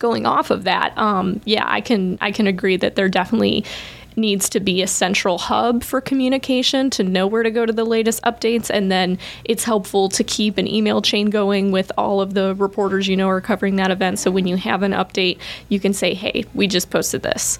going 0.00 0.26
off 0.26 0.50
of 0.50 0.64
that, 0.64 0.96
um, 0.98 1.40
yeah, 1.44 1.64
I 1.64 1.80
can 1.80 2.18
I 2.20 2.32
can 2.32 2.48
agree 2.48 2.76
that 2.78 2.96
there 2.96 3.08
definitely 3.08 3.64
needs 4.16 4.48
to 4.50 4.60
be 4.60 4.82
a 4.82 4.86
central 4.86 5.38
hub 5.38 5.82
for 5.82 6.00
communication 6.00 6.90
to 6.90 7.02
know 7.02 7.26
where 7.26 7.42
to 7.42 7.50
go 7.50 7.66
to 7.66 7.72
the 7.72 7.84
latest 7.84 8.22
updates. 8.22 8.70
And 8.70 8.90
then 8.90 9.18
it's 9.44 9.64
helpful 9.64 10.08
to 10.10 10.24
keep 10.24 10.58
an 10.58 10.66
email 10.66 11.02
chain 11.02 11.30
going 11.30 11.72
with 11.72 11.90
all 11.96 12.20
of 12.20 12.34
the 12.34 12.54
reporters 12.56 13.08
you 13.08 13.16
know 13.16 13.28
are 13.28 13.40
covering 13.40 13.76
that 13.76 13.90
event. 13.90 14.18
So 14.18 14.30
when 14.30 14.46
you 14.46 14.56
have 14.56 14.82
an 14.82 14.92
update, 14.92 15.38
you 15.68 15.80
can 15.80 15.92
say, 15.92 16.14
hey, 16.14 16.44
we 16.54 16.66
just 16.66 16.90
posted 16.90 17.22
this. 17.22 17.58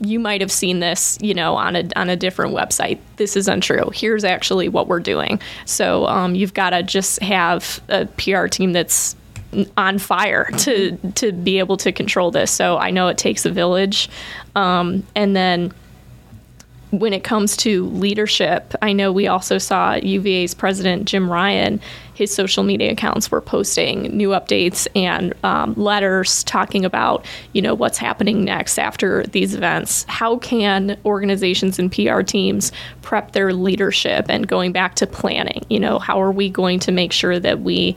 You 0.00 0.18
might 0.20 0.40
have 0.42 0.52
seen 0.52 0.80
this, 0.80 1.16
you 1.20 1.32
know, 1.32 1.54
on 1.54 1.74
a 1.74 1.88
on 1.96 2.10
a 2.10 2.16
different 2.16 2.54
website. 2.54 2.98
This 3.16 3.36
is 3.36 3.48
untrue. 3.48 3.90
Here's 3.94 4.24
actually 4.24 4.68
what 4.68 4.88
we're 4.88 5.00
doing. 5.00 5.40
So 5.64 6.06
um, 6.06 6.34
you've 6.34 6.54
got 6.54 6.70
to 6.70 6.82
just 6.82 7.20
have 7.22 7.80
a 7.88 8.06
PR 8.06 8.46
team 8.46 8.72
that's 8.72 9.16
on 9.76 9.98
fire 9.98 10.50
to 10.58 10.96
to 11.14 11.32
be 11.32 11.58
able 11.58 11.76
to 11.78 11.92
control 11.92 12.30
this. 12.30 12.50
So 12.50 12.76
I 12.78 12.90
know 12.90 13.08
it 13.08 13.18
takes 13.18 13.46
a 13.46 13.50
village, 13.50 14.08
um, 14.54 15.06
and 15.14 15.34
then 15.34 15.72
when 17.00 17.12
it 17.12 17.24
comes 17.24 17.56
to 17.58 17.86
leadership, 17.90 18.74
I 18.82 18.92
know 18.92 19.12
we 19.12 19.26
also 19.26 19.58
saw 19.58 19.94
UVA's 19.94 20.54
president 20.54 21.06
Jim 21.06 21.30
Ryan. 21.30 21.80
His 22.14 22.34
social 22.34 22.64
media 22.64 22.92
accounts 22.92 23.30
were 23.30 23.40
posting 23.40 24.04
new 24.16 24.30
updates 24.30 24.88
and 24.94 25.34
um, 25.44 25.74
letters 25.74 26.42
talking 26.44 26.84
about, 26.84 27.24
you 27.52 27.60
know, 27.60 27.74
what's 27.74 27.98
happening 27.98 28.44
next 28.44 28.78
after 28.78 29.24
these 29.24 29.54
events. 29.54 30.04
How 30.08 30.38
can 30.38 30.98
organizations 31.04 31.78
and 31.78 31.92
PR 31.92 32.22
teams 32.22 32.72
prep 33.02 33.32
their 33.32 33.52
leadership 33.52 34.26
and 34.28 34.48
going 34.48 34.72
back 34.72 34.94
to 34.96 35.06
planning? 35.06 35.64
You 35.68 35.80
know, 35.80 35.98
how 35.98 36.20
are 36.20 36.32
we 36.32 36.48
going 36.48 36.78
to 36.80 36.92
make 36.92 37.12
sure 37.12 37.38
that 37.38 37.60
we 37.60 37.96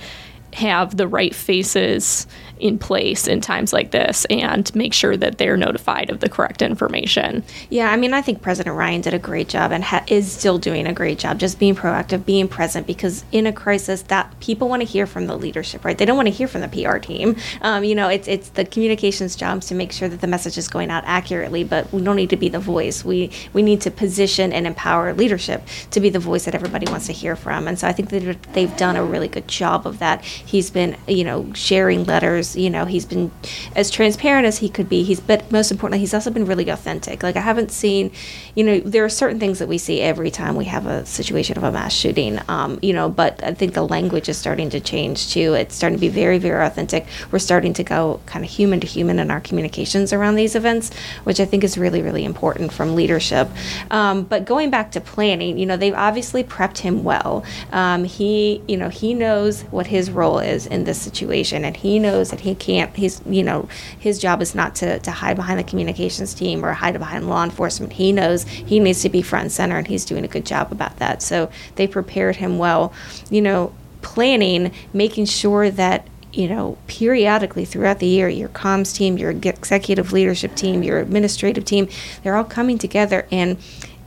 have 0.53 0.97
the 0.97 1.07
right 1.07 1.33
faces 1.33 2.27
in 2.59 2.77
place 2.77 3.27
in 3.27 3.41
times 3.41 3.73
like 3.73 3.91
this 3.91 4.25
and 4.29 4.73
make 4.75 4.93
sure 4.93 5.15
that 5.17 5.37
they're 5.37 5.57
notified 5.57 6.09
of 6.09 6.19
the 6.19 6.29
correct 6.29 6.61
information. 6.61 7.43
Yeah, 7.69 7.91
I 7.91 7.97
mean, 7.97 8.13
I 8.13 8.21
think 8.21 8.41
President 8.41 8.75
Ryan 8.75 9.01
did 9.01 9.13
a 9.13 9.19
great 9.19 9.49
job 9.49 9.71
and 9.71 9.83
ha- 9.83 10.03
is 10.07 10.31
still 10.31 10.57
doing 10.57 10.85
a 10.85 10.93
great 10.93 11.19
job 11.19 11.39
just 11.39 11.59
being 11.59 11.75
proactive, 11.75 12.25
being 12.25 12.47
present, 12.47 12.85
because 12.85 13.23
in 13.31 13.47
a 13.47 13.53
crisis, 13.53 14.01
that 14.03 14.39
people 14.39 14.69
want 14.69 14.81
to 14.81 14.87
hear 14.87 15.05
from 15.05 15.27
the 15.27 15.37
leadership, 15.37 15.85
right? 15.85 15.97
They 15.97 16.05
don't 16.05 16.17
want 16.17 16.27
to 16.27 16.33
hear 16.33 16.47
from 16.47 16.61
the 16.61 16.67
PR 16.67 16.97
team. 16.97 17.35
Um, 17.61 17.83
you 17.83 17.95
know, 17.95 18.09
it's 18.09 18.27
it's 18.27 18.49
the 18.49 18.65
communications 18.65 19.35
jobs 19.35 19.67
to 19.67 19.75
make 19.75 19.91
sure 19.91 20.09
that 20.09 20.21
the 20.21 20.27
message 20.27 20.57
is 20.57 20.67
going 20.67 20.91
out 20.91 21.03
accurately, 21.05 21.63
but 21.63 21.91
we 21.93 22.01
don't 22.01 22.15
need 22.15 22.29
to 22.29 22.37
be 22.37 22.49
the 22.49 22.59
voice. 22.59 23.05
We 23.05 23.31
we 23.53 23.61
need 23.61 23.81
to 23.81 23.91
position 23.91 24.51
and 24.51 24.67
empower 24.67 25.13
leadership 25.13 25.63
to 25.91 25.99
be 25.99 26.09
the 26.09 26.19
voice 26.19 26.45
that 26.45 26.55
everybody 26.55 26.89
wants 26.89 27.07
to 27.07 27.13
hear 27.13 27.35
from. 27.35 27.67
And 27.67 27.79
so 27.79 27.87
I 27.87 27.93
think 27.93 28.09
that 28.09 28.43
they've 28.53 28.75
done 28.77 28.95
a 28.95 29.03
really 29.03 29.27
good 29.27 29.47
job 29.47 29.87
of 29.87 29.99
that. 29.99 30.23
He's 30.23 30.69
been, 30.69 30.97
you 31.07 31.23
know, 31.23 31.51
sharing 31.53 32.03
letters. 32.05 32.48
You 32.55 32.69
know, 32.69 32.85
he's 32.85 33.05
been 33.05 33.31
as 33.75 33.89
transparent 33.89 34.45
as 34.45 34.59
he 34.59 34.69
could 34.69 34.89
be. 34.89 35.03
He's, 35.03 35.19
but 35.19 35.51
most 35.51 35.71
importantly, 35.71 35.99
he's 35.99 36.13
also 36.13 36.31
been 36.31 36.45
really 36.45 36.69
authentic. 36.69 37.23
Like 37.23 37.35
I 37.35 37.41
haven't 37.41 37.71
seen, 37.71 38.11
you 38.55 38.63
know, 38.63 38.79
there 38.79 39.03
are 39.05 39.09
certain 39.09 39.39
things 39.39 39.59
that 39.59 39.67
we 39.67 39.77
see 39.77 40.01
every 40.01 40.31
time 40.31 40.55
we 40.55 40.65
have 40.65 40.85
a 40.85 41.05
situation 41.05 41.57
of 41.57 41.63
a 41.63 41.71
mass 41.71 41.93
shooting. 41.93 42.39
Um, 42.47 42.79
you 42.81 42.93
know, 42.93 43.09
but 43.09 43.43
I 43.43 43.53
think 43.53 43.73
the 43.73 43.87
language 43.87 44.29
is 44.29 44.37
starting 44.37 44.69
to 44.71 44.79
change 44.79 45.31
too. 45.31 45.53
It's 45.53 45.75
starting 45.75 45.97
to 45.97 46.01
be 46.01 46.09
very, 46.09 46.37
very 46.37 46.65
authentic. 46.65 47.05
We're 47.31 47.39
starting 47.39 47.73
to 47.73 47.83
go 47.83 48.19
kind 48.25 48.43
of 48.43 48.51
human 48.51 48.79
to 48.79 48.87
human 48.87 49.19
in 49.19 49.31
our 49.31 49.41
communications 49.41 50.13
around 50.13 50.35
these 50.35 50.55
events, 50.55 50.91
which 51.23 51.39
I 51.39 51.45
think 51.45 51.63
is 51.63 51.77
really, 51.77 52.01
really 52.01 52.25
important 52.25 52.71
from 52.73 52.95
leadership. 52.95 53.49
Um, 53.91 54.23
but 54.23 54.45
going 54.45 54.69
back 54.69 54.91
to 54.91 55.01
planning, 55.01 55.57
you 55.57 55.65
know, 55.65 55.77
they've 55.77 55.93
obviously 55.93 56.43
prepped 56.43 56.79
him 56.79 57.03
well. 57.03 57.43
Um, 57.71 58.03
he, 58.03 58.61
you 58.67 58.77
know, 58.77 58.89
he 58.89 59.13
knows 59.13 59.61
what 59.63 59.87
his 59.87 60.11
role 60.11 60.39
is 60.39 60.67
in 60.67 60.83
this 60.83 61.01
situation, 61.01 61.65
and 61.65 61.75
he 61.75 61.99
knows 61.99 62.31
that 62.31 62.38
he 62.41 62.55
can't. 62.55 62.95
He's, 62.95 63.21
you 63.25 63.43
know, 63.43 63.67
his 63.97 64.19
job 64.19 64.41
is 64.41 64.55
not 64.55 64.75
to, 64.75 64.99
to 64.99 65.11
hide 65.11 65.35
behind 65.35 65.59
the 65.59 65.63
communications 65.63 66.33
team 66.33 66.65
or 66.65 66.73
hide 66.73 66.97
behind 66.97 67.29
law 67.29 67.43
enforcement. 67.43 67.93
He 67.93 68.11
knows 68.11 68.43
he 68.43 68.79
needs 68.79 69.01
to 69.03 69.09
be 69.09 69.21
front 69.21 69.43
and 69.43 69.51
center, 69.51 69.77
and 69.77 69.87
he's 69.87 70.05
doing 70.05 70.23
a 70.25 70.27
good 70.27 70.45
job 70.45 70.71
about 70.71 70.97
that. 70.97 71.21
So 71.21 71.51
they 71.75 71.87
prepared 71.87 72.37
him 72.37 72.57
well. 72.57 72.93
You 73.29 73.41
know, 73.41 73.73
planning, 74.01 74.71
making 74.93 75.25
sure 75.25 75.69
that 75.71 76.07
you 76.31 76.47
know, 76.47 76.77
periodically 76.87 77.65
throughout 77.65 77.97
the 77.97 78.05
year, 78.05 78.29
your 78.29 78.49
comms 78.49 78.95
team, 78.95 79.17
your 79.17 79.31
executive 79.31 80.13
leadership 80.13 80.55
team, 80.55 80.83
your 80.83 80.99
administrative 80.99 81.65
team, 81.65 81.89
they're 82.21 82.35
all 82.35 82.43
coming 82.43 82.77
together 82.77 83.27
and 83.31 83.57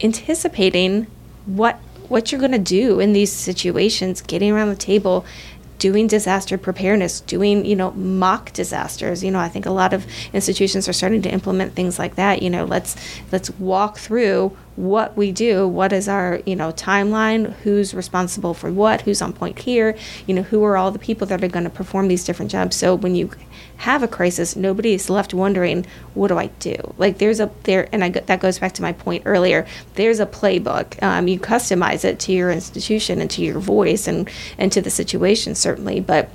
anticipating 0.01 1.07
what 1.47 1.81
what 2.09 2.31
you're 2.31 2.41
going 2.41 2.53
to 2.53 2.59
do 2.59 3.01
in 3.01 3.15
these 3.15 3.33
situations, 3.33 4.21
getting 4.21 4.53
around 4.53 4.69
the 4.69 4.77
table, 4.77 5.25
doing 5.83 6.07
disaster 6.07 6.57
preparedness, 6.57 7.21
doing, 7.23 7.65
you 7.65 7.75
know, 7.75 7.91
mock 7.91 8.53
disasters. 8.53 9.25
You 9.25 9.33
know, 9.33 9.41
I 9.41 9.49
think 9.49 9.67
a 9.67 9.71
lot 9.73 9.93
of 9.93 10.07
institutions 10.33 10.89
are 10.89 10.93
starting 10.93 11.23
to 11.23 11.29
implement 11.29 11.75
things 11.75 11.99
like 11.99 12.15
that. 12.15 12.41
You 12.41 12.51
know, 12.51 12.65
let's 12.65 12.95
let's 13.33 13.51
walk 13.59 13.99
through 13.99 14.57
what 14.77 15.17
we 15.17 15.33
do, 15.33 15.69
what 15.69 15.93
is 15.93 16.09
our, 16.09 16.41
you 16.47 16.57
know, 16.57 16.73
timeline, 16.73 17.53
who's 17.65 17.93
responsible 17.93 18.55
for 18.55 18.73
what, 18.73 19.03
who's 19.03 19.21
on 19.21 19.33
point 19.33 19.59
here, 19.59 19.97
you 20.27 20.35
know, 20.35 20.43
who 20.43 20.65
are 20.65 20.77
all 20.77 20.91
the 20.91 20.99
people 20.99 21.27
that 21.27 21.45
are 21.45 21.49
going 21.49 21.65
to 21.65 21.71
perform 21.71 22.09
these 22.09 22.25
different 22.25 22.51
jobs. 22.51 22.77
So 22.77 22.95
when 22.95 23.15
you 23.15 23.31
have 23.79 24.03
a 24.03 24.09
crisis, 24.09 24.57
nobody 24.57 24.95
is 24.95 25.11
left 25.11 25.35
wondering, 25.35 25.85
what 26.15 26.29
do 26.29 26.39
I 26.39 26.47
do? 26.59 26.77
Like 26.97 27.19
there's 27.19 27.41
a 27.41 27.51
there, 27.65 27.89
and 27.93 28.05
I, 28.05 28.11
that 28.11 28.41
goes 28.41 28.59
back 28.59 28.73
to 28.75 28.83
my 28.83 28.93
point 28.93 29.25
earlier. 29.27 29.67
There's 29.95 30.21
a 30.21 30.27
playbook. 30.27 31.03
Um, 31.03 31.29
you 31.29 31.39
customize 31.39 32.05
it 32.05 32.19
to 32.21 32.33
your 32.33 32.51
institution 32.51 33.21
and 33.21 33.31
to 33.33 33.43
your 33.43 33.59
voice 33.59 34.07
and 34.07 34.31
and 34.57 34.71
to 34.73 34.81
the 34.81 34.91
situation 34.91 35.55
certainly, 35.73 36.01
but 36.01 36.29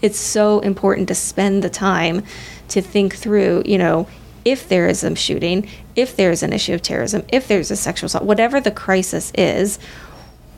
it's 0.00 0.18
so 0.18 0.60
important 0.60 1.06
to 1.08 1.14
spend 1.14 1.62
the 1.62 1.68
time 1.68 2.22
to 2.68 2.80
think 2.80 3.14
through, 3.14 3.62
you 3.66 3.76
know, 3.76 4.06
if 4.42 4.66
there 4.68 4.88
is 4.88 5.04
a 5.04 5.14
shooting, 5.14 5.68
if 5.94 6.16
there 6.16 6.30
is 6.30 6.42
an 6.42 6.50
issue 6.50 6.72
of 6.72 6.80
terrorism, 6.80 7.22
if 7.28 7.46
there's 7.46 7.70
a 7.70 7.76
sexual 7.76 8.06
assault, 8.06 8.24
whatever 8.24 8.62
the 8.62 8.70
crisis 8.70 9.32
is, 9.36 9.78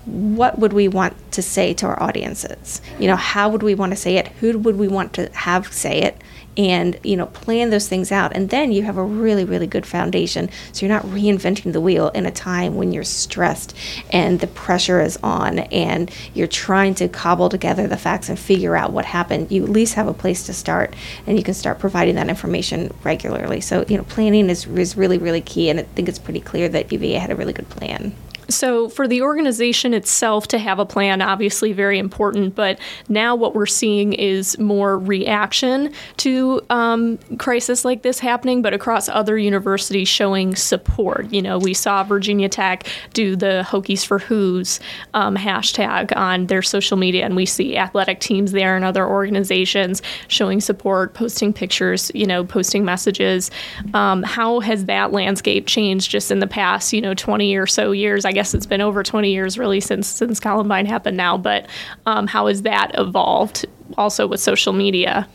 what 0.07 0.59
would 0.59 0.73
we 0.73 0.87
want 0.87 1.15
to 1.33 1.43
say 1.43 1.75
to 1.75 1.87
our 1.87 2.01
audiences? 2.01 2.81
You 2.99 3.09
know, 3.09 3.17
how 3.17 3.49
would 3.49 3.63
we 3.63 3.75
want 3.75 3.91
to 3.91 3.97
say 3.97 4.17
it? 4.17 4.29
Who 4.29 4.57
would 4.59 4.77
we 4.77 4.89
want 4.89 5.13
to 5.15 5.29
have 5.33 5.73
say 5.73 6.01
it? 6.01 6.17
And, 6.57 6.99
you 7.03 7.17
know, 7.19 7.27
plan 7.27 7.69
those 7.69 7.87
things 7.87 8.11
out. 8.11 8.35
And 8.35 8.49
then 8.49 8.73
you 8.73 8.85
have 8.85 8.97
a 8.97 9.03
really, 9.03 9.45
really 9.45 9.67
good 9.67 9.85
foundation. 9.85 10.49
So 10.73 10.87
you're 10.87 10.95
not 10.95 11.05
reinventing 11.05 11.75
the 11.75 11.83
wheel 11.83 12.09
in 12.11 12.25
a 12.25 12.31
time 12.31 12.77
when 12.77 12.93
you're 12.93 13.05
stressed 13.05 13.77
and 14.11 14.41
the 14.41 14.47
pressure 14.47 15.03
is 15.03 15.19
on 15.23 15.59
and 15.59 16.11
you're 16.33 16.47
trying 16.47 16.95
to 16.95 17.09
cobble 17.09 17.51
together 17.51 17.87
the 17.87 17.99
facts 17.99 18.31
and 18.31 18.39
figure 18.39 18.75
out 18.75 18.93
what 18.93 19.05
happened. 19.05 19.53
You 19.53 19.65
at 19.65 19.69
least 19.69 19.95
have 19.95 20.09
a 20.09 20.15
place 20.15 20.47
to 20.47 20.55
start 20.55 20.97
and 21.27 21.37
you 21.37 21.45
can 21.45 21.53
start 21.53 21.79
providing 21.79 22.15
that 22.15 22.31
information 22.31 22.95
regularly. 23.05 23.61
So, 23.61 23.85
you 23.87 23.99
know, 23.99 24.05
planning 24.05 24.49
is, 24.49 24.67
is 24.67 24.97
really, 24.97 25.19
really 25.19 25.43
key. 25.43 25.69
And 25.69 25.81
I 25.81 25.83
think 25.83 26.09
it's 26.09 26.19
pretty 26.19 26.41
clear 26.41 26.71
that 26.71 26.91
UVA 26.91 27.19
had 27.19 27.31
a 27.31 27.37
really 27.37 27.53
good 27.53 27.69
plan. 27.69 28.15
So, 28.49 28.89
for 28.89 29.09
the 29.09 29.23
organization 29.23 29.93
itself 29.93 30.47
to 30.49 30.59
have 30.59 30.79
a 30.79 30.87
plan, 30.87 31.21
obviously 31.21 31.73
very 31.73 31.99
important, 31.99 32.55
but 32.55 32.79
now 33.09 33.35
what 33.35 33.55
we're 33.55 33.67
seeing 33.67 34.13
is 34.13 34.59
more 34.59 34.99
reaction 34.99 35.93
to 36.19 36.61
um, 36.71 37.19
crisis 37.39 37.85
like 37.85 38.03
this 38.03 38.21
happening, 38.21 38.63
but 38.63 38.73
across 38.73 39.09
other 39.09 39.37
universities 39.37 40.09
showing 40.09 40.55
support. 40.55 41.33
You 41.33 41.43
know, 41.43 41.59
we 41.59 41.75
saw 41.75 42.05
Virginia 42.05 42.49
Tech 42.49 42.87
do 43.15 43.35
the 43.35 43.67
Hokies 43.67 44.07
for 44.07 44.19
Hoos 44.19 44.79
um, 45.15 45.37
hashtag 45.37 46.17
on 46.17 46.47
their 46.47 46.63
social 46.63 46.97
media, 46.97 47.25
and 47.25 47.35
we 47.35 47.47
see 47.47 47.77
athletic 47.77 48.21
teams 48.21 48.53
there 48.53 48.77
and 48.77 48.85
other 48.85 49.07
organizations 49.07 50.03
showing 50.29 50.61
support, 50.61 51.15
posting 51.15 51.53
pictures, 51.53 52.13
you 52.15 52.27
know, 52.27 52.45
posting 52.45 52.85
messages. 52.85 53.51
Um, 53.93 54.23
how 54.23 54.61
has 54.61 54.85
that 54.85 55.11
landscape 55.11 55.67
changed 55.67 56.11
just 56.11 56.31
in 56.31 56.39
the 56.39 56.47
past, 56.47 56.93
you 56.93 57.01
know, 57.01 57.15
20 57.15 57.57
or 57.57 57.67
so 57.67 57.91
years? 57.91 58.25
I 58.25 58.36
guess 58.37 58.53
it's 58.53 58.67
been 58.67 58.83
over 58.83 59.03
20 59.03 59.33
years 59.33 59.59
really 59.59 59.81
since 59.81 60.07
since 60.07 60.39
Columbine 60.39 60.87
happened 60.87 61.17
now, 61.17 61.39
but 61.39 61.67
um, 62.05 62.27
how 62.27 62.47
has 62.47 62.63
that 62.63 62.93
evolved 62.95 63.65
also 63.97 64.27
with 64.27 64.41
social 64.41 64.73
media? 64.73 65.27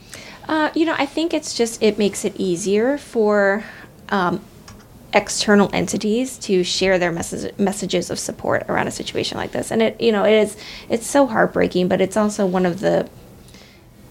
Uh, 0.48 0.70
you 0.76 0.86
know, 0.86 0.96
I 0.98 1.08
think 1.08 1.34
it's 1.34 1.56
just 1.56 1.82
it 1.82 1.98
makes 1.98 2.24
it 2.26 2.36
easier 2.38 3.00
for 3.00 3.64
um, 4.10 4.40
external 5.14 5.70
entities 5.74 6.38
to 6.40 6.64
share 6.64 7.00
their 7.00 7.12
message, 7.12 7.58
messages 7.58 8.12
of 8.12 8.20
support 8.20 8.64
around 8.70 8.88
a 8.88 8.92
situation 8.92 9.38
like 9.38 9.52
this. 9.52 9.72
And 9.72 9.82
it, 9.82 10.00
you 10.00 10.12
know, 10.12 10.24
it 10.24 10.34
is 10.34 10.56
it's 10.88 11.08
so 11.08 11.26
heartbreaking, 11.26 11.88
but 11.88 12.02
it's 12.02 12.16
also 12.16 12.46
one 12.46 12.68
of 12.68 12.82
the 12.82 13.10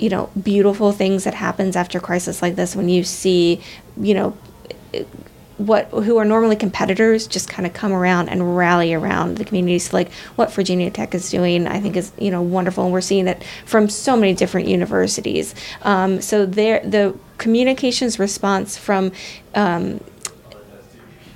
you 0.00 0.08
know 0.08 0.30
beautiful 0.42 0.90
things 0.90 1.22
that 1.24 1.34
happens 1.34 1.76
after 1.76 2.00
crisis 2.00 2.42
like 2.42 2.56
this 2.56 2.74
when 2.74 2.88
you 2.88 3.04
see 3.04 3.60
you 4.00 4.14
know 4.14 4.36
what 5.66 5.88
who 5.88 6.16
are 6.16 6.24
normally 6.24 6.56
competitors 6.56 7.26
just 7.26 7.48
kind 7.48 7.66
of 7.66 7.72
come 7.72 7.92
around 7.92 8.28
and 8.28 8.56
rally 8.56 8.94
around 8.94 9.36
the 9.36 9.44
communities 9.44 9.92
like 9.92 10.10
what 10.36 10.52
Virginia 10.52 10.90
Tech 10.90 11.14
is 11.14 11.30
doing 11.30 11.66
I 11.66 11.80
think 11.80 11.96
is 11.96 12.12
you 12.18 12.30
know 12.30 12.42
wonderful. 12.42 12.84
And 12.84 12.92
we're 12.92 13.00
seeing 13.00 13.28
it 13.28 13.42
from 13.66 13.88
so 13.88 14.16
many 14.16 14.34
different 14.34 14.68
universities. 14.68 15.54
Um, 15.82 16.20
so 16.20 16.46
there 16.46 16.80
the 16.80 17.16
communications 17.38 18.18
response 18.18 18.76
from 18.76 19.12
um, 19.54 20.00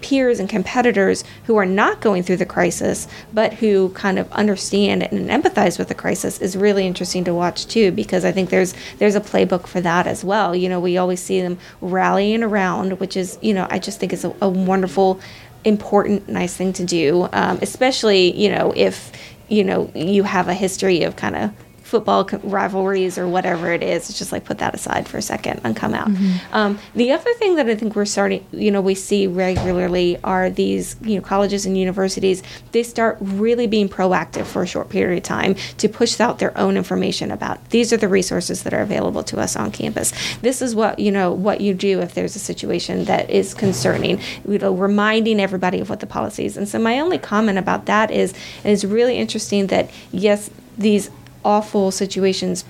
peers 0.05 0.39
and 0.39 0.51
competitors 0.51 1.25
who 1.45 1.57
are 1.57 1.65
not 1.65 2.03
going 2.03 2.23
through 2.23 2.37
the 2.37 2.45
crisis, 2.45 3.09
but 3.33 3.55
who 3.55 3.89
kind 3.91 4.19
of 4.19 4.31
understand 4.33 5.03
and 5.03 5.31
empathize 5.31 5.79
with 5.79 5.89
the 5.89 5.95
crisis 5.95 6.43
is 6.43 6.59
really 6.59 6.87
interesting 6.87 7.25
to 7.25 7.33
watch 7.33 7.67
too, 7.67 7.91
because 7.91 8.23
I 8.23 8.31
think 8.31 8.51
there's 8.51 8.75
there's 8.99 9.15
a 9.15 9.21
playbook 9.21 9.67
for 9.67 9.81
that 9.81 10.07
as 10.07 10.23
well. 10.23 10.55
You 10.55 10.69
know, 10.69 10.79
we 10.79 10.99
always 10.99 11.21
see 11.21 11.41
them 11.41 11.59
rallying 11.81 12.43
around, 12.43 13.01
which 13.01 13.17
is 13.17 13.39
you 13.41 13.55
know 13.55 13.67
I 13.71 13.79
just 13.79 13.99
think 13.99 14.13
is 14.13 14.27
a, 14.27 14.35
a 14.43 14.49
wonderful, 14.49 15.21
important, 15.65 16.29
nice 16.29 16.55
thing 16.55 16.75
to 16.75 16.85
do, 16.85 17.27
um, 17.33 17.59
especially 17.63 18.39
you 18.39 18.51
know 18.51 18.75
if 18.77 19.11
you 19.49 19.65
know 19.65 19.91
you 19.95 20.25
have 20.25 20.49
a 20.49 20.55
history 20.55 21.03
of 21.05 21.17
kind 21.17 21.35
of 21.35 21.51
football 21.95 22.29
rivalries 22.43 23.17
or 23.17 23.29
whatever 23.29 23.71
it 23.71 23.81
is. 23.81 24.11
It's 24.11 24.19
just 24.19 24.33
like 24.33 24.45
put 24.45 24.59
that 24.59 24.75
aside 24.75 25.07
for 25.07 25.19
a 25.19 25.23
second 25.23 25.61
and 25.63 25.77
come 25.77 25.95
out. 25.95 26.09
Mm-hmm. 26.09 26.53
Um, 26.53 26.79
the 26.97 27.13
other 27.13 27.33
thing 27.35 27.55
that 27.55 27.69
I 27.69 27.77
think 27.77 27.95
we're 27.95 28.05
starting, 28.05 28.45
you 28.51 28.73
know, 28.73 28.81
we 28.81 28.97
see 28.97 29.29
regularly 29.29 30.19
are 30.25 30.51
these, 30.51 30.97
you 31.03 31.15
know, 31.15 31.21
colleges 31.21 31.67
and 31.67 31.79
universities. 31.79 32.43
They 32.73 32.83
start 32.83 33.17
really 33.21 33.69
being 33.69 33.89
proactive 33.89 34.47
for 34.47 34.65
a 34.65 34.67
short 34.67 34.89
period 34.89 35.19
of 35.19 35.23
time 35.23 35.55
to 35.79 35.89
push 35.89 36.19
out 36.19 36.41
their 36.41 36.57
own 36.59 36.77
information 36.77 37.31
about 37.31 37.71
these 37.71 37.93
are 37.93 37.97
the 37.97 38.09
resources 38.09 38.65
that 38.65 38.75
are 38.75 38.83
available 38.83 39.23
to 39.23 39.39
us 39.39 39.55
on 39.55 39.71
campus. 39.71 40.13
This 40.39 40.61
is 40.61 40.75
what 40.75 40.99
you 40.99 41.13
know 41.13 41.31
what 41.31 41.61
you 41.61 41.75
do 41.75 42.01
if 42.01 42.15
there's 42.15 42.35
a 42.35 42.41
situation 42.41 43.05
that 43.05 43.31
is 43.31 43.55
concerning. 43.55 44.19
You 44.49 44.59
know, 44.59 44.75
reminding 44.75 45.39
everybody 45.39 45.79
of 45.79 45.89
what 45.91 46.01
the 46.01 46.09
policies. 46.09 46.57
And 46.57 46.69
so 46.69 46.81
my 46.81 46.99
only 46.99 47.19
comment 47.19 47.59
about 47.59 47.87
that 47.87 48.11
is, 48.11 48.33
it 48.65 48.71
is 48.71 48.85
really 48.85 49.17
interesting 49.17 49.69
that 49.69 49.91
yes, 50.11 50.51
these 50.77 51.09
awful 51.45 51.91
situations 51.91 52.65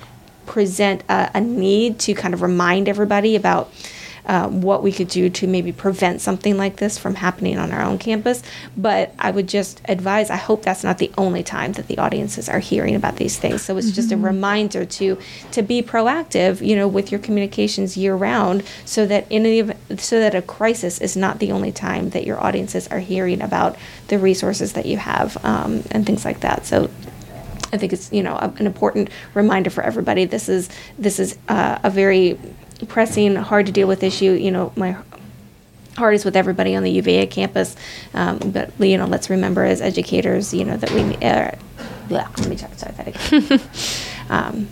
present 0.47 1.03
a, 1.09 1.31
a 1.35 1.41
need 1.41 1.99
to 2.01 2.15
kind 2.15 2.35
of 2.35 2.43
remind 2.43 2.89
everybody 2.89 3.37
about 3.37 3.73
uh, 4.27 4.49
what 4.49 4.83
we 4.83 4.91
could 4.91 5.09
do 5.09 5.29
to 5.29 5.47
maybe 5.47 5.71
prevent 5.71 6.19
something 6.19 6.57
like 6.57 6.77
this 6.77 6.97
from 6.97 7.15
happening 7.15 7.59
on 7.59 7.71
our 7.71 7.83
own 7.83 7.99
campus. 7.99 8.43
But 8.75 9.15
I 9.19 9.31
would 9.31 9.47
just 9.47 9.83
advise, 9.87 10.31
I 10.31 10.37
hope 10.37 10.63
that's 10.63 10.83
not 10.83 10.97
the 10.97 11.13
only 11.19 11.43
time 11.43 11.73
that 11.73 11.89
the 11.89 11.99
audiences 11.99 12.49
are 12.49 12.59
hearing 12.59 12.95
about 12.95 13.17
these 13.17 13.39
things. 13.39 13.61
So 13.61 13.77
it's 13.77 13.91
just 13.91 14.11
a 14.11 14.15
Mm-hmm. 14.15 14.25
reminder 14.25 14.85
to 14.87 15.19
to 15.53 15.63
be 15.63 15.83
proactive, 15.83 16.67
you 16.67 16.75
know, 16.75 16.89
with 16.89 17.11
your 17.13 17.21
communications 17.21 17.99
year 17.99 18.17
round, 18.17 18.63
so 18.87 19.05
that 19.07 19.27
in 19.31 19.43
the 19.43 19.77
so 19.99 20.19
that 20.19 20.35
a 20.35 20.41
crisis 20.41 21.01
is 21.03 21.17
not 21.17 21.39
the 21.39 21.53
only 21.53 21.73
time 21.73 22.11
that 22.11 22.25
your 22.25 22.43
audiences 22.43 22.89
are 22.89 23.01
hearing 23.01 23.43
about 23.43 23.77
the 24.09 24.19
resources 24.19 24.73
that 24.73 24.87
you 24.87 24.97
have 24.97 25.37
um, 25.45 25.83
and 25.91 26.07
things 26.07 26.25
like 26.25 26.41
that. 26.41 26.65
So 26.65 26.89
I 27.75 27.79
think 27.79 27.93
it's 27.93 28.13
you 28.13 28.23
know 28.23 28.37
a, 28.37 28.53
an 28.59 28.67
important 28.67 29.11
reminder 29.35 29.71
for 29.71 29.83
everybody. 29.83 30.25
This 30.25 30.49
is 30.49 30.69
this 30.99 31.19
is 31.19 31.37
uh, 31.49 31.79
a 31.83 31.91
very 31.91 32.39
pressing, 32.89 33.35
hard 33.37 33.67
to 33.67 33.73
deal 33.73 33.89
with 33.89 34.03
issue. 34.03 34.33
You 34.33 34.51
know, 34.51 34.73
my 34.77 34.97
heart 35.97 36.15
is 36.15 36.25
with 36.25 36.37
everybody 36.37 36.75
on 36.75 36.83
the 36.83 36.91
UVA 36.91 37.27
campus, 37.27 37.77
um, 38.15 38.39
but 38.39 38.71
you 38.79 38.97
know, 38.97 39.07
let's 39.07 39.29
remember 39.29 39.65
as 39.65 39.81
educators, 39.81 40.55
you 40.55 40.65
know, 40.65 40.77
that 40.77 40.91
we. 40.93 41.17
Uh, 41.17 41.51
blah, 42.09 42.29
let 42.39 42.49
me 42.49 42.57
try, 42.57 42.71
start 42.73 42.97
that 42.97 43.09
again. 43.09 43.61
um, 44.29 44.69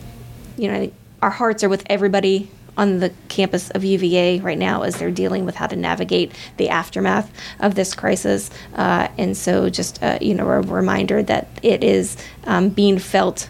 you 0.57 0.71
know, 0.71 0.91
our 1.23 1.31
hearts 1.31 1.65
are 1.65 1.69
with 1.69 1.83
everybody 1.87 2.51
on 2.77 2.99
the 3.01 3.13
campus 3.29 3.71
of 3.71 3.85
UVA 3.85 4.41
right 4.41 4.59
now 4.59 4.83
as 4.83 4.97
they're 4.97 5.11
dealing 5.11 5.45
with 5.45 5.55
how 5.55 5.67
to 5.67 5.77
navigate 5.77 6.33
the 6.57 6.69
aftermath 6.69 7.31
of 7.61 7.75
this 7.75 7.95
crisis. 7.95 8.51
Uh, 8.75 9.09
and 9.19 9.37
so, 9.37 9.69
just 9.69 10.03
uh, 10.03 10.19
you 10.21 10.35
know, 10.35 10.49
a 10.49 10.61
reminder 10.61 11.23
that 11.23 11.49
it 11.63 11.85
is 11.85 12.17
um, 12.45 12.69
being 12.71 12.99
felt 12.99 13.49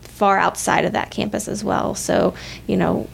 far 0.00 0.38
outside 0.38 0.84
of 0.84 0.92
that 0.92 1.10
campus 1.10 1.48
as 1.48 1.64
well. 1.64 1.94
So, 1.94 2.34
you 2.66 2.76
know, 2.76 3.08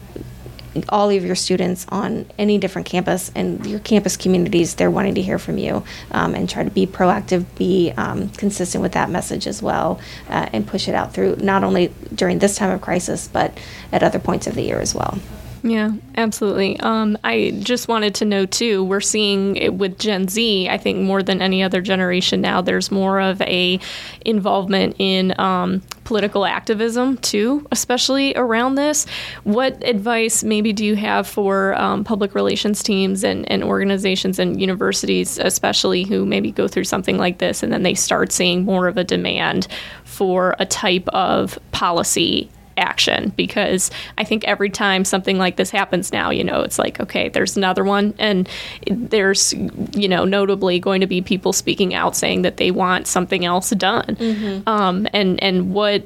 all 0.89 1.09
of 1.09 1.25
your 1.25 1.35
students 1.35 1.85
on 1.89 2.25
any 2.37 2.57
different 2.57 2.87
campus 2.87 3.31
and 3.35 3.65
your 3.65 3.79
campus 3.79 4.15
communities, 4.15 4.75
they're 4.75 4.91
wanting 4.91 5.15
to 5.15 5.21
hear 5.21 5.39
from 5.39 5.57
you 5.57 5.83
um, 6.11 6.35
and 6.35 6.47
try 6.47 6.63
to 6.63 6.69
be 6.69 6.85
proactive, 6.85 7.45
be 7.55 7.91
um, 7.97 8.29
consistent 8.29 8.81
with 8.81 8.91
that 8.93 9.09
message 9.09 9.47
as 9.47 9.61
well, 9.61 9.99
uh, 10.29 10.47
and 10.53 10.67
push 10.67 10.87
it 10.87 10.95
out 10.95 11.13
through 11.13 11.35
not 11.37 11.63
only 11.63 11.93
during 12.13 12.39
this 12.39 12.55
time 12.55 12.71
of 12.71 12.81
crisis, 12.81 13.27
but 13.27 13.57
at 13.91 14.03
other 14.03 14.19
points 14.19 14.47
of 14.47 14.55
the 14.55 14.61
year 14.61 14.79
as 14.79 14.93
well. 14.93 15.17
Yeah, 15.61 15.91
absolutely. 16.15 16.79
Um, 16.79 17.17
I 17.23 17.51
just 17.59 17.89
wanted 17.89 18.15
to 18.15 18.25
know 18.25 18.45
too. 18.45 18.83
We're 18.83 19.01
seeing 19.01 19.57
it 19.57 19.73
with 19.73 19.99
Gen 19.99 20.29
Z. 20.29 20.69
I 20.69 20.77
think 20.77 20.99
more 20.99 21.21
than 21.21 21.41
any 21.41 21.61
other 21.63 21.81
generation 21.81 22.39
now, 22.39 22.61
there's 22.61 22.91
more 22.91 23.19
of 23.19 23.41
a 23.41 23.79
involvement 24.25 24.95
in 24.99 25.37
um, 25.39 25.81
political 26.05 26.45
activism 26.45 27.17
too, 27.17 27.67
especially 27.71 28.33
around 28.35 28.75
this. 28.75 29.05
What 29.43 29.83
advice 29.83 30.45
maybe 30.45 30.71
do 30.71 30.85
you 30.85 30.95
have 30.95 31.27
for 31.27 31.75
um, 31.75 32.05
public 32.05 32.35
relations 32.35 32.81
teams 32.81 33.25
and, 33.25 33.49
and 33.51 33.61
organizations 33.61 34.39
and 34.39 34.61
universities, 34.61 35.39
especially 35.39 36.03
who 36.03 36.25
maybe 36.25 36.51
go 36.51 36.69
through 36.69 36.85
something 36.85 37.17
like 37.17 37.39
this 37.39 37.63
and 37.63 37.73
then 37.73 37.83
they 37.83 37.95
start 37.95 38.31
seeing 38.31 38.63
more 38.63 38.87
of 38.87 38.97
a 38.97 39.03
demand 39.03 39.67
for 40.05 40.55
a 40.57 40.65
type 40.65 41.07
of 41.09 41.59
policy 41.73 42.49
action 42.79 43.31
because 43.35 43.91
I 44.17 44.23
think 44.23 44.43
every 44.45 44.69
time 44.69 45.05
something 45.05 45.37
like 45.37 45.57
this 45.57 45.69
happens 45.69 46.11
now, 46.11 46.31
you 46.31 46.43
know, 46.43 46.61
it's 46.61 46.79
like, 46.79 46.99
okay, 46.99 47.29
there's 47.29 47.55
another 47.55 47.83
one. 47.83 48.15
And 48.17 48.49
there's, 48.89 49.53
you 49.93 50.07
know, 50.07 50.25
notably 50.25 50.79
going 50.79 51.01
to 51.01 51.07
be 51.07 51.21
people 51.21 51.53
speaking 51.53 51.93
out 51.93 52.15
saying 52.15 52.41
that 52.41 52.57
they 52.57 52.71
want 52.71 53.05
something 53.05 53.45
else 53.45 53.69
done. 53.71 54.63
Um, 54.65 55.07
and, 55.13 55.41
and 55.43 55.73
what 55.73 56.03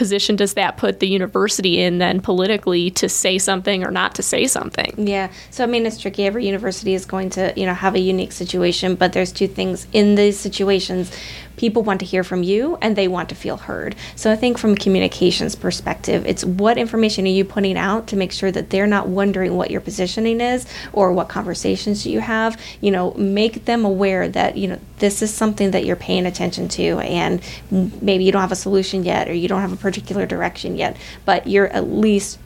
position 0.00 0.34
does 0.34 0.54
that 0.54 0.78
put 0.78 1.00
the 1.00 1.06
university 1.06 1.78
in 1.78 1.98
then 1.98 2.20
politically 2.22 2.90
to 2.90 3.06
say 3.06 3.36
something 3.36 3.84
or 3.84 3.90
not 3.90 4.14
to 4.14 4.22
say 4.22 4.46
something? 4.46 4.94
Yeah. 4.96 5.30
So 5.50 5.62
I 5.62 5.66
mean, 5.66 5.84
it's 5.84 6.00
tricky. 6.00 6.24
Every 6.24 6.46
university 6.46 6.94
is 6.94 7.04
going 7.04 7.28
to, 7.30 7.52
you 7.54 7.66
know, 7.66 7.74
have 7.74 7.94
a 7.94 8.00
unique 8.00 8.32
situation, 8.32 8.94
but 8.94 9.12
there's 9.12 9.30
two 9.30 9.46
things 9.46 9.86
in 9.92 10.14
these 10.14 10.38
situations. 10.38 11.12
People 11.60 11.82
want 11.82 12.00
to 12.00 12.06
hear 12.06 12.24
from 12.24 12.42
you 12.42 12.78
and 12.80 12.96
they 12.96 13.06
want 13.06 13.28
to 13.28 13.34
feel 13.34 13.58
heard. 13.58 13.94
So 14.16 14.32
I 14.32 14.36
think 14.36 14.56
from 14.56 14.72
a 14.72 14.76
communications 14.76 15.54
perspective, 15.54 16.24
it's 16.24 16.42
what 16.42 16.78
information 16.78 17.26
are 17.26 17.28
you 17.28 17.44
putting 17.44 17.76
out 17.76 18.06
to 18.06 18.16
make 18.16 18.32
sure 18.32 18.50
that 18.50 18.70
they're 18.70 18.86
not 18.86 19.08
wondering 19.08 19.54
what 19.58 19.70
your 19.70 19.82
positioning 19.82 20.40
is 20.40 20.66
or 20.94 21.12
what 21.12 21.28
conversations 21.28 22.06
you 22.06 22.20
have. 22.20 22.58
You 22.80 22.92
know, 22.92 23.12
make 23.12 23.66
them 23.66 23.84
aware 23.84 24.26
that, 24.26 24.56
you 24.56 24.68
know, 24.68 24.78
this 25.00 25.20
is 25.20 25.34
something 25.34 25.72
that 25.72 25.84
you're 25.84 25.96
paying 25.96 26.24
attention 26.24 26.66
to 26.68 26.98
and 27.00 27.42
maybe 27.70 28.24
you 28.24 28.32
don't 28.32 28.40
have 28.40 28.52
a 28.52 28.56
solution 28.56 29.04
yet 29.04 29.28
or 29.28 29.34
you 29.34 29.46
don't 29.46 29.60
have 29.60 29.74
a 29.74 29.76
particular 29.76 30.24
direction 30.24 30.78
yet, 30.78 30.96
but 31.26 31.46
you're 31.46 31.68
at 31.68 31.86
least 31.86 32.38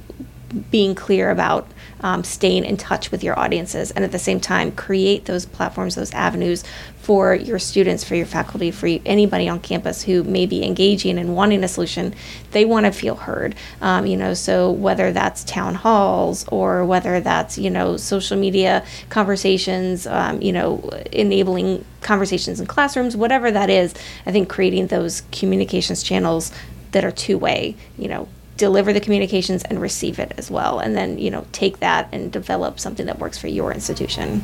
being 0.72 0.96
clear 0.96 1.30
about 1.30 1.68
um, 2.00 2.24
staying 2.24 2.64
in 2.64 2.76
touch 2.76 3.10
with 3.10 3.22
your 3.24 3.38
audiences 3.38 3.90
and 3.92 4.04
at 4.04 4.12
the 4.12 4.18
same 4.18 4.40
time 4.40 4.72
create 4.72 5.24
those 5.24 5.46
platforms 5.46 5.94
those 5.94 6.12
avenues 6.12 6.64
for 6.96 7.34
your 7.34 7.58
students 7.58 8.02
for 8.02 8.14
your 8.14 8.26
faculty 8.26 8.70
for 8.70 8.86
you, 8.86 9.00
anybody 9.04 9.48
on 9.48 9.60
campus 9.60 10.02
who 10.02 10.24
may 10.24 10.46
be 10.46 10.64
engaging 10.64 11.18
and 11.18 11.36
wanting 11.36 11.62
a 11.62 11.68
solution. 11.68 12.14
They 12.52 12.64
want 12.64 12.86
to 12.86 12.92
feel 12.92 13.16
heard 13.16 13.54
um, 13.80 14.06
you 14.06 14.16
know 14.16 14.34
so 14.34 14.70
whether 14.70 15.12
that's 15.12 15.44
town 15.44 15.74
halls 15.74 16.46
or 16.48 16.84
whether 16.84 17.20
that's 17.20 17.58
you 17.58 17.70
know 17.70 17.96
social 17.96 18.38
media 18.38 18.84
conversations 19.08 20.06
um, 20.06 20.40
you 20.40 20.52
know 20.52 20.78
enabling 21.12 21.84
conversations 22.00 22.60
in 22.60 22.66
classrooms 22.66 23.16
whatever 23.16 23.50
that 23.50 23.70
is 23.70 23.94
i 24.26 24.32
think 24.32 24.48
creating 24.48 24.86
those 24.88 25.22
communications 25.32 26.02
channels 26.02 26.52
that 26.92 27.04
are 27.04 27.10
two 27.10 27.38
way 27.38 27.74
you 27.98 28.08
know 28.08 28.28
deliver 28.56 28.92
the 28.92 29.00
communications 29.00 29.62
and 29.64 29.80
receive 29.80 30.18
it 30.18 30.32
as 30.38 30.50
well. 30.50 30.78
And 30.78 30.96
then 30.96 31.18
you 31.18 31.30
know 31.30 31.46
take 31.52 31.80
that 31.80 32.08
and 32.12 32.30
develop 32.30 32.80
something 32.80 33.06
that 33.06 33.18
works 33.18 33.38
for 33.38 33.48
your 33.48 33.72
institution 33.72 34.42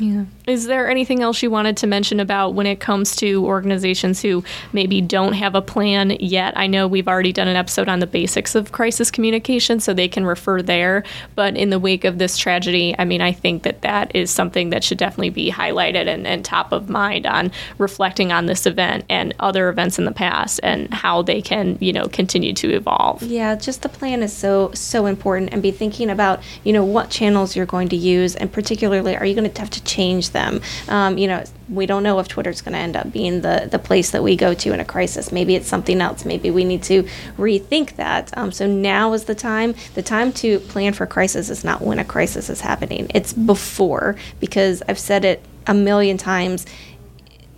Yeah. 0.00 0.24
Is 0.46 0.66
there 0.66 0.90
anything 0.90 1.22
else 1.22 1.42
you 1.42 1.50
wanted 1.50 1.76
to 1.78 1.86
mention 1.86 2.20
about 2.20 2.54
when 2.54 2.66
it 2.66 2.78
comes 2.78 3.16
to 3.16 3.46
organizations 3.46 4.20
who 4.20 4.44
maybe 4.72 5.00
don't 5.00 5.32
have 5.32 5.54
a 5.54 5.62
plan 5.62 6.10
yet? 6.20 6.52
I 6.56 6.66
know 6.66 6.86
we've 6.86 7.08
already 7.08 7.32
done 7.32 7.48
an 7.48 7.56
episode 7.56 7.88
on 7.88 8.00
the 8.00 8.06
basics 8.06 8.54
of 8.54 8.72
crisis 8.72 9.10
communication, 9.10 9.80
so 9.80 9.94
they 9.94 10.08
can 10.08 10.26
refer 10.26 10.60
there. 10.60 11.04
But 11.34 11.56
in 11.56 11.70
the 11.70 11.78
wake 11.78 12.04
of 12.04 12.18
this 12.18 12.36
tragedy, 12.36 12.94
I 12.98 13.04
mean, 13.04 13.22
I 13.22 13.32
think 13.32 13.62
that 13.62 13.82
that 13.82 14.14
is 14.14 14.30
something 14.30 14.70
that 14.70 14.84
should 14.84 14.98
definitely 14.98 15.30
be 15.30 15.50
highlighted 15.50 16.06
and, 16.08 16.26
and 16.26 16.44
top 16.44 16.72
of 16.72 16.90
mind 16.90 17.26
on 17.26 17.50
reflecting 17.78 18.32
on 18.32 18.46
this 18.46 18.66
event 18.66 19.04
and 19.08 19.34
other 19.40 19.68
events 19.70 19.98
in 19.98 20.04
the 20.04 20.12
past 20.12 20.60
and 20.62 20.92
how 20.92 21.22
they 21.22 21.40
can, 21.40 21.78
you 21.80 21.92
know, 21.92 22.06
continue 22.08 22.52
to 22.54 22.70
evolve. 22.70 23.22
Yeah, 23.22 23.54
just 23.54 23.82
the 23.82 23.88
plan 23.88 24.22
is 24.22 24.32
so 24.32 24.70
so 24.74 25.06
important, 25.06 25.52
and 25.52 25.62
be 25.62 25.70
thinking 25.70 26.10
about 26.10 26.42
you 26.64 26.72
know 26.72 26.84
what 26.84 27.10
channels 27.10 27.56
you're 27.56 27.64
going 27.64 27.88
to 27.88 27.96
use, 27.96 28.36
and 28.36 28.52
particularly 28.52 29.16
are 29.16 29.24
you 29.24 29.34
going 29.34 29.50
to 29.50 29.60
have 29.60 29.70
to 29.70 29.83
change 29.84 30.30
them? 30.30 30.60
Um, 30.88 31.18
you 31.18 31.26
know, 31.28 31.44
we 31.68 31.86
don't 31.86 32.02
know 32.02 32.18
if 32.18 32.28
Twitter's 32.28 32.60
going 32.60 32.74
to 32.74 32.78
end 32.78 32.96
up 32.96 33.12
being 33.12 33.40
the 33.40 33.68
the 33.70 33.78
place 33.78 34.10
that 34.10 34.22
we 34.22 34.36
go 34.36 34.54
to 34.54 34.72
in 34.72 34.80
a 34.80 34.84
crisis. 34.84 35.32
Maybe 35.32 35.54
it's 35.54 35.68
something 35.68 36.00
else. 36.00 36.24
Maybe 36.24 36.50
we 36.50 36.64
need 36.64 36.82
to 36.84 37.04
rethink 37.36 37.96
that. 37.96 38.36
Um, 38.36 38.52
so 38.52 38.66
now 38.66 39.12
is 39.12 39.24
the 39.24 39.34
time. 39.34 39.74
The 39.94 40.02
time 40.02 40.32
to 40.34 40.58
plan 40.60 40.92
for 40.92 41.06
crisis 41.06 41.50
is 41.50 41.64
not 41.64 41.80
when 41.80 41.98
a 41.98 42.04
crisis 42.04 42.50
is 42.50 42.60
happening. 42.60 43.10
It's 43.14 43.32
before, 43.32 44.16
because 44.40 44.82
I've 44.88 44.98
said 44.98 45.24
it 45.24 45.42
a 45.66 45.74
million 45.74 46.18
times 46.18 46.66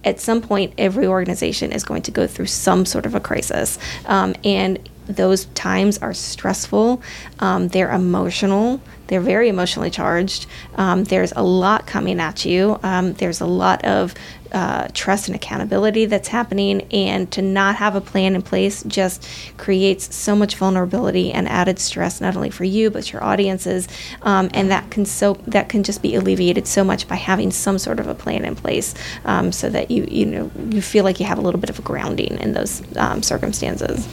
at 0.07 0.21
some 0.21 0.41
point, 0.41 0.73
every 0.79 1.05
organization 1.05 1.73
is 1.73 1.83
going 1.83 2.03
to 2.03 2.13
go 2.13 2.29
through 2.29 2.47
some 2.47 2.87
sort 2.87 3.07
of 3.07 3.17
a 3.17 3.21
crisis. 3.21 3.77
Um, 4.07 4.37
and 4.45 4.79
those 5.07 5.47
times 5.47 5.99
are 5.99 6.15
stressful, 6.15 7.03
um, 7.39 7.69
they're 7.69 7.93
emotional, 7.93 8.81
they're 9.07 9.21
very 9.21 9.49
emotionally 9.49 9.91
charged. 9.91 10.47
Um, 10.75 11.05
there's 11.05 11.33
a 11.33 11.43
lot 11.43 11.87
coming 11.87 12.21
at 12.21 12.45
you, 12.45 12.79
um, 12.83 13.13
there's 13.15 13.41
a 13.41 13.47
lot 13.47 13.85
of 13.85 14.15
uh, 14.53 14.89
trust 14.95 15.29
and 15.29 15.35
accountability 15.35 16.07
that's 16.07 16.29
happening, 16.29 16.83
and 16.93 17.31
to 17.33 17.43
not 17.43 17.77
have 17.77 17.95
a 17.95 18.01
plan 18.01 18.35
in 18.35 18.43
place 18.43 18.83
just 18.85 19.29
creates 19.57 20.15
so 20.15 20.37
much 20.37 20.57
vulnerability 20.57 21.33
and 21.33 21.49
added 21.49 21.79
stress, 21.79 22.21
not 22.21 22.37
only 22.37 22.51
for 22.51 22.65
you 22.65 22.91
but 22.91 23.13
your 23.13 23.23
audiences, 23.23 23.89
um, 24.23 24.49
and 24.55 24.71
that 24.71 24.89
can 24.91 25.05
so 25.05 25.35
that 25.47 25.69
can 25.69 25.83
just 25.83 26.01
be 26.01 26.15
alleviated 26.15 26.67
so 26.67 26.85
much 26.85 27.09
by 27.09 27.17
having 27.17 27.51
some 27.51 27.79
sort 27.79 28.01
of 28.01 28.07
a 28.07 28.15
plan 28.15 28.45
in 28.45 28.55
place, 28.55 28.95
um, 29.25 29.53
so 29.53 29.69
that 29.69 29.91
you 29.91 30.07
you 30.11 30.27
know 30.27 30.51
you 30.71 30.81
feel 30.81 31.05
like 31.05 31.21
you 31.21 31.27
have 31.27 31.39
a 31.39 31.43
little 31.43 31.61
bit 31.61 31.71
of 31.71 31.79
a 31.79 31.83
grounding 31.83 32.39
in 32.39 32.53
those 32.53 32.83
um, 32.97 33.23
circumstances. 33.23 34.09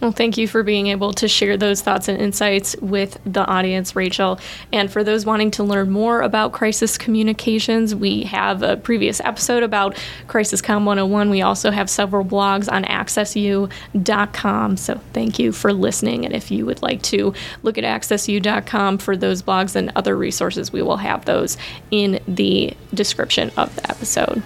Well, 0.00 0.12
thank 0.12 0.38
you 0.38 0.48
for 0.48 0.62
being 0.62 0.86
able 0.86 1.12
to 1.14 1.28
share 1.28 1.58
those 1.58 1.82
thoughts 1.82 2.08
and 2.08 2.18
insights 2.18 2.74
with 2.76 3.18
the 3.26 3.44
audience, 3.44 3.94
Rachel. 3.94 4.40
And 4.72 4.90
for 4.90 5.04
those 5.04 5.26
wanting 5.26 5.50
to 5.52 5.62
learn 5.62 5.90
more 5.90 6.22
about 6.22 6.52
crisis 6.52 6.96
communications, 6.96 7.94
we 7.94 8.22
have 8.22 8.62
a 8.62 8.78
previous 8.78 9.20
episode 9.20 9.62
about 9.62 10.02
Crisis 10.26 10.62
Com 10.62 10.86
101. 10.86 11.28
We 11.28 11.42
also 11.42 11.70
have 11.70 11.90
several 11.90 12.24
blogs 12.24 12.72
on 12.72 12.84
accessu.com. 12.84 14.76
So 14.78 15.00
thank 15.12 15.38
you 15.38 15.52
for 15.52 15.72
listening. 15.72 16.24
And 16.24 16.34
if 16.34 16.50
you 16.50 16.64
would 16.64 16.80
like 16.80 17.02
to 17.02 17.34
look 17.62 17.76
at 17.76 17.84
accessu.com 17.84 18.98
for 18.98 19.18
those 19.18 19.42
blogs 19.42 19.76
and 19.76 19.92
other 19.96 20.16
resources, 20.16 20.72
we 20.72 20.80
will 20.80 20.96
have 20.96 21.26
those 21.26 21.58
in 21.90 22.20
the 22.26 22.74
description 22.94 23.50
of 23.58 23.74
the 23.76 23.90
episode. 23.90 24.42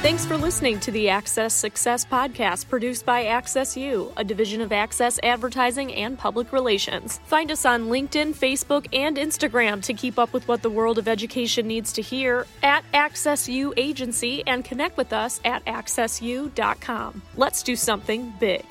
Thanks 0.00 0.24
for 0.24 0.36
listening 0.36 0.78
to 0.80 0.92
the 0.92 1.08
Access 1.08 1.52
Success 1.52 2.04
Podcast 2.04 2.68
produced 2.68 3.04
by 3.04 3.24
Access 3.24 3.76
U, 3.76 4.12
a 4.16 4.22
division 4.22 4.60
of 4.60 4.70
Access 4.70 5.18
Advertising 5.24 5.92
and 5.92 6.16
Public 6.16 6.52
Relations. 6.52 7.18
Find 7.24 7.50
us 7.50 7.64
on 7.66 7.88
LinkedIn, 7.88 8.32
Facebook, 8.36 8.86
and 8.92 9.16
Instagram 9.16 9.82
to 9.82 9.92
keep 9.92 10.16
up 10.16 10.32
with 10.32 10.46
what 10.46 10.62
the 10.62 10.70
world 10.70 10.98
of 10.98 11.08
education 11.08 11.66
needs 11.66 11.92
to 11.94 12.00
hear 12.00 12.46
at 12.62 12.84
Access 12.94 13.48
U 13.48 13.74
Agency 13.76 14.44
and 14.46 14.64
connect 14.64 14.96
with 14.96 15.12
us 15.12 15.40
at 15.44 15.64
accessu.com. 15.64 17.20
Let's 17.36 17.64
do 17.64 17.74
something 17.74 18.32
big. 18.38 18.64